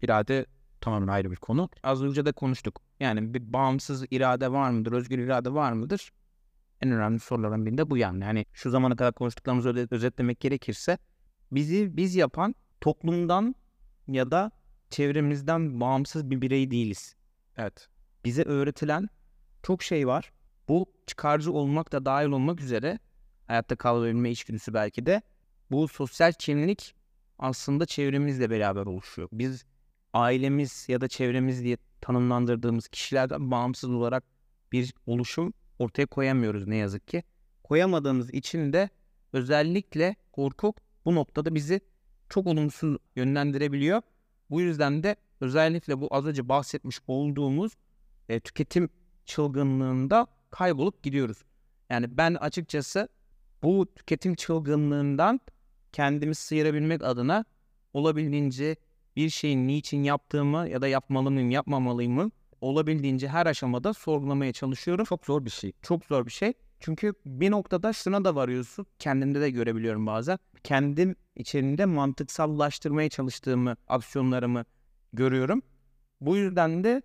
irade 0.02 0.46
tamamen 0.82 1.08
ayrı 1.08 1.32
bir 1.32 1.36
konu. 1.36 1.70
Az 1.84 2.04
önce 2.04 2.26
de 2.26 2.32
konuştuk. 2.32 2.82
Yani 3.00 3.34
bir 3.34 3.54
bağımsız 3.54 4.06
irade 4.12 4.52
var 4.52 4.70
mıdır, 4.72 4.92
özgür 4.92 5.20
irade 5.20 5.54
var 5.54 5.72
mıdır? 5.72 6.12
En 6.82 6.92
önemli 6.92 7.20
sorulardan 7.20 7.66
birinde 7.66 7.90
bu 7.90 7.98
yani. 7.98 8.24
Yani 8.24 8.46
şu 8.54 8.70
zamana 8.70 8.96
kadar 8.96 9.14
konuştuklarımızı 9.14 9.88
özetlemek 9.92 10.40
gerekirse 10.40 10.98
bizi 11.52 11.98
biz 11.98 12.16
yapan 12.16 12.56
toplumdan 12.82 13.56
ya 14.08 14.32
da 14.32 14.52
çevremizden 14.90 15.80
bağımsız 15.80 16.30
bir 16.30 16.42
birey 16.42 16.72
değiliz. 16.72 17.16
Evet. 17.58 17.88
Bize 18.26 18.44
öğretilen 18.44 19.10
çok 19.64 19.84
şey 19.84 20.08
var. 20.08 20.32
Bu 20.68 20.86
çıkarcı 21.08 21.52
olmak 21.52 21.92
da 21.92 22.06
dahil 22.06 22.28
olmak 22.28 22.62
üzere 22.62 23.00
hayatta 23.48 23.76
kalabilme 23.76 24.32
içgüdüsü 24.32 24.74
belki 24.74 25.06
de 25.06 25.22
bu 25.72 25.88
sosyal 25.88 26.34
kimlik 26.34 26.96
aslında 27.40 27.86
çevremizle 27.86 28.50
beraber 28.50 28.86
oluşuyor. 28.86 29.30
Biz 29.32 29.66
ailemiz 30.14 30.86
ya 30.90 31.02
da 31.02 31.08
çevremiz 31.08 31.64
diye 31.64 31.78
tanımlandırdığımız 32.02 32.88
kişilerden 32.88 33.52
bağımsız 33.52 33.90
olarak 33.90 34.24
bir 34.72 34.94
oluşum 35.06 35.54
ortaya 35.80 36.06
koyamıyoruz 36.06 36.68
ne 36.68 36.76
yazık 36.76 37.08
ki. 37.08 37.24
Koyamadığımız 37.64 38.34
için 38.34 38.74
de 38.74 38.90
özellikle 39.34 40.16
korku 40.32 40.74
bu 41.06 41.16
noktada 41.16 41.56
bizi 41.56 41.82
çok 42.30 42.48
olumsuz 42.48 42.98
yönlendirebiliyor. 43.16 44.02
Bu 44.50 44.62
yüzden 44.62 45.04
de 45.04 45.16
özellikle 45.42 46.02
bu 46.02 46.08
az 46.12 46.26
önce 46.26 46.50
bahsetmiş 46.50 47.00
olduğumuz 47.08 47.72
e, 48.30 48.40
tüketim 48.40 48.90
çılgınlığında 49.26 50.28
kaybolup 50.50 51.04
gidiyoruz. 51.04 51.44
Yani 51.90 52.18
ben 52.18 52.34
açıkçası 52.34 53.10
bu 53.64 53.88
tüketim 53.96 54.36
çılgınlığından 54.36 55.40
kendimi 55.94 56.36
sıyırabilmek 56.36 57.04
adına 57.04 57.46
olabildiğince 57.94 58.76
bir 59.16 59.30
şeyin 59.30 59.68
niçin 59.68 60.04
yaptığımı 60.04 60.70
ya 60.70 60.82
da 60.82 60.88
yapmalı 60.88 61.32
mıyım, 61.32 61.50
yapmamalıyım 61.52 62.14
mı 62.14 62.32
olabildiğince 62.62 63.28
her 63.28 63.46
aşamada 63.46 63.94
sorgulamaya 63.94 64.54
çalışıyorum. 64.54 65.06
Çok 65.06 65.26
zor 65.26 65.46
bir 65.46 65.50
şey. 65.50 65.72
Çok 65.82 66.06
zor 66.06 66.26
bir 66.26 66.32
şey. 66.32 66.54
Çünkü 66.80 67.14
bir 67.26 67.52
noktada 67.52 67.94
şuna 67.94 68.26
da 68.26 68.36
varıyorsun. 68.36 68.86
Kendimde 69.00 69.42
de 69.42 69.50
görebiliyorum 69.50 70.06
bazen. 70.06 70.40
Kendim 70.64 71.16
içerisinde 71.36 71.86
mantıksallaştırmaya 71.86 73.10
çalıştığımı, 73.10 73.76
aksiyonlarımı 73.88 74.66
görüyorum. 75.14 75.62
Bu 76.22 76.38
yüzden 76.38 76.84
de 76.84 77.02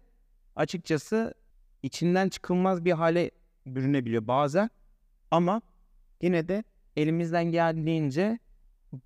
açıkçası 0.56 1.34
içinden 1.82 2.28
çıkılmaz 2.28 2.84
bir 2.84 2.92
hale 2.92 3.30
bürünebiliyor 3.66 4.26
bazen. 4.26 4.70
Ama 5.30 5.62
yine 6.22 6.48
de 6.48 6.64
elimizden 6.96 7.44
geldiğince 7.44 8.38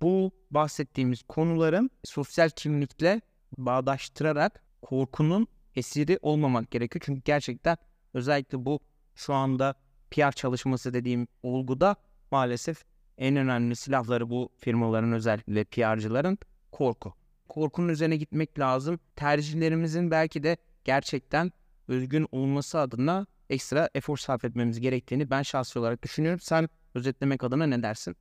bu 0.01 0.31
bahsettiğimiz 0.51 1.23
konuların 1.23 1.89
sosyal 2.03 2.49
kimlikle 2.49 3.21
bağdaştırarak 3.57 4.63
korkunun 4.81 5.47
esiri 5.75 6.19
olmamak 6.21 6.71
gerekiyor. 6.71 7.03
Çünkü 7.05 7.21
gerçekten 7.25 7.77
özellikle 8.13 8.65
bu 8.65 8.79
şu 9.15 9.33
anda 9.33 9.75
PR 10.11 10.31
çalışması 10.31 10.93
dediğim 10.93 11.27
olguda 11.43 11.95
maalesef 12.31 12.83
en 13.17 13.35
önemli 13.35 13.75
silahları 13.75 14.29
bu 14.29 14.49
firmaların 14.57 15.11
özellikle 15.11 15.63
PR'cıların 15.63 16.37
korku. 16.71 17.13
Korkunun 17.49 17.89
üzerine 17.89 18.17
gitmek 18.17 18.59
lazım. 18.59 18.99
Tercihlerimizin 19.15 20.11
belki 20.11 20.43
de 20.43 20.57
gerçekten 20.83 21.51
özgün 21.87 22.27
olması 22.31 22.79
adına 22.79 23.25
ekstra 23.49 23.89
efor 23.95 24.17
sarf 24.17 24.45
etmemiz 24.45 24.79
gerektiğini 24.79 25.29
ben 25.29 25.41
şahsi 25.41 25.79
olarak 25.79 26.03
düşünüyorum. 26.03 26.39
Sen 26.39 26.69
özetlemek 26.95 27.43
adına 27.43 27.65
ne 27.65 27.83
dersin? 27.83 28.15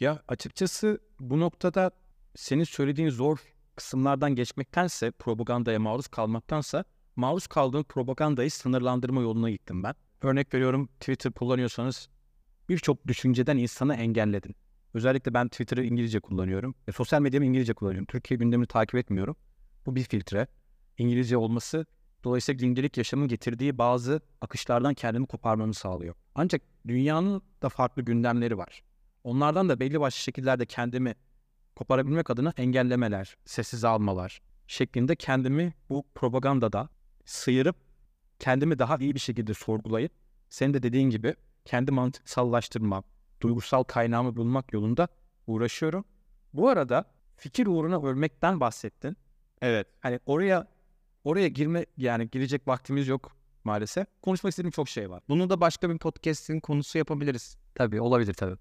Ya 0.00 0.22
açıkçası 0.28 1.00
bu 1.20 1.40
noktada 1.40 1.90
senin 2.34 2.64
söylediğin 2.64 3.10
zor 3.10 3.38
kısımlardan 3.76 4.34
geçmektense, 4.34 5.10
propagandaya 5.10 5.80
maruz 5.80 6.08
kalmaktansa 6.08 6.84
maruz 7.16 7.46
kaldığın 7.46 7.82
propagandayı 7.82 8.50
sınırlandırma 8.50 9.22
yoluna 9.22 9.50
gittim 9.50 9.82
ben. 9.82 9.94
Örnek 10.22 10.54
veriyorum 10.54 10.88
Twitter 11.00 11.32
kullanıyorsanız 11.32 12.08
birçok 12.68 13.06
düşünceden 13.06 13.56
insanı 13.56 13.94
engelledin. 13.94 14.56
Özellikle 14.94 15.34
ben 15.34 15.48
Twitter'ı 15.48 15.84
İngilizce 15.84 16.20
kullanıyorum. 16.20 16.74
E, 16.88 16.92
sosyal 16.92 17.20
medyamı 17.20 17.46
İngilizce 17.46 17.74
kullanıyorum. 17.74 18.06
Türkiye 18.06 18.38
gündemini 18.38 18.66
takip 18.66 18.94
etmiyorum. 18.94 19.36
Bu 19.86 19.96
bir 19.96 20.04
filtre. 20.04 20.46
İngilizce 20.98 21.36
olması 21.36 21.86
dolayısıyla 22.24 22.66
gündelik 22.66 22.96
yaşamın 22.96 23.28
getirdiği 23.28 23.78
bazı 23.78 24.20
akışlardan 24.40 24.94
kendimi 24.94 25.26
koparmamı 25.26 25.74
sağlıyor. 25.74 26.14
Ancak 26.34 26.62
dünyanın 26.88 27.42
da 27.62 27.68
farklı 27.68 28.02
gündemleri 28.02 28.58
var. 28.58 28.82
Onlardan 29.24 29.68
da 29.68 29.80
belli 29.80 30.00
başlı 30.00 30.18
şekillerde 30.18 30.66
kendimi 30.66 31.14
koparabilmek 31.76 32.30
adına 32.30 32.52
engellemeler, 32.56 33.36
sessiz 33.44 33.84
almalar 33.84 34.40
şeklinde 34.66 35.16
kendimi 35.16 35.74
bu 35.90 36.06
propagandada 36.14 36.88
sıyırıp 37.24 37.76
kendimi 38.38 38.78
daha 38.78 38.96
iyi 38.96 39.14
bir 39.14 39.20
şekilde 39.20 39.54
sorgulayıp 39.54 40.12
senin 40.48 40.74
de 40.74 40.82
dediğin 40.82 41.10
gibi 41.10 41.34
kendi 41.64 41.92
mantıksallaştırma, 41.92 43.02
duygusal 43.40 43.82
kaynağımı 43.82 44.36
bulmak 44.36 44.72
yolunda 44.72 45.08
uğraşıyorum. 45.46 46.04
Bu 46.52 46.68
arada 46.68 47.04
fikir 47.36 47.66
uğruna 47.66 48.02
ölmekten 48.02 48.60
bahsettin. 48.60 49.16
Evet. 49.62 49.86
Hani 50.00 50.20
oraya 50.26 50.66
oraya 51.24 51.48
girme 51.48 51.86
yani 51.96 52.30
girecek 52.30 52.68
vaktimiz 52.68 53.08
yok 53.08 53.36
maalesef. 53.64 54.06
Konuşmak 54.22 54.50
istediğim 54.50 54.70
çok 54.70 54.88
şey 54.88 55.10
var. 55.10 55.22
Bunu 55.28 55.50
da 55.50 55.60
başka 55.60 55.90
bir 55.90 55.98
podcast'in 55.98 56.60
konusu 56.60 56.98
yapabiliriz. 56.98 57.56
Tabii 57.74 58.00
olabilir 58.00 58.34
tabii. 58.34 58.56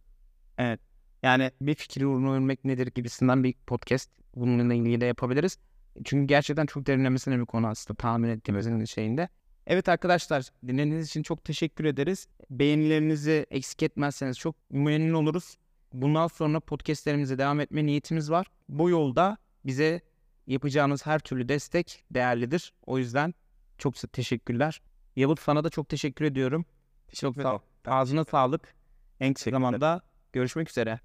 Evet. 0.58 0.80
Yani 1.24 1.52
bir 1.62 1.76
fikir 1.76 2.04
uğruna 2.04 2.34
ölmek 2.34 2.66
nedir 2.66 2.88
gibisinden 2.96 3.44
bir 3.44 3.54
podcast 3.54 4.12
bununla 4.36 4.74
ilgili 4.74 5.02
de 5.02 5.06
yapabiliriz. 5.06 5.58
Çünkü 6.06 6.28
gerçekten 6.28 6.66
çok 6.66 6.88
derinlemesine 6.88 7.40
bir 7.40 7.46
konu 7.46 7.68
aslında 7.68 7.98
tahmin 7.98 8.30
ettiğimizin 8.30 8.86
şeyinde. 8.86 9.30
Evet 9.68 9.90
arkadaşlar 9.90 10.46
dinlediğiniz 10.68 11.08
için 11.08 11.24
çok 11.24 11.44
teşekkür 11.44 11.86
ederiz. 11.86 12.28
Beğenilerinizi 12.50 13.46
eksik 13.52 13.84
etmezseniz 13.84 14.38
çok 14.38 14.56
memnun 14.72 15.14
oluruz. 15.14 15.58
Bundan 15.94 16.28
sonra 16.28 16.60
podcastlerimize 16.60 17.38
devam 17.38 17.60
etme 17.60 17.86
niyetimiz 17.86 18.32
var. 18.32 18.48
Bu 18.70 18.90
yolda 18.90 19.38
bize 19.66 20.02
yapacağınız 20.48 21.06
her 21.06 21.20
türlü 21.20 21.50
destek 21.50 22.04
değerlidir. 22.12 22.74
O 22.86 22.98
yüzden 22.98 23.34
çok 23.78 24.14
teşekkürler. 24.14 24.82
Yavuz 25.16 25.40
sana 25.40 25.64
da 25.64 25.70
çok 25.70 25.90
teşekkür 25.90 26.26
ediyorum. 26.26 26.66
Çok 27.14 27.36
sağ. 27.36 27.60
Ağzına 27.86 28.24
sağlık. 28.24 28.76
En 29.20 29.34
kısa 29.34 29.52
zamanda 29.52 30.02
görüşmek 30.34 30.70
üzere. 30.70 31.00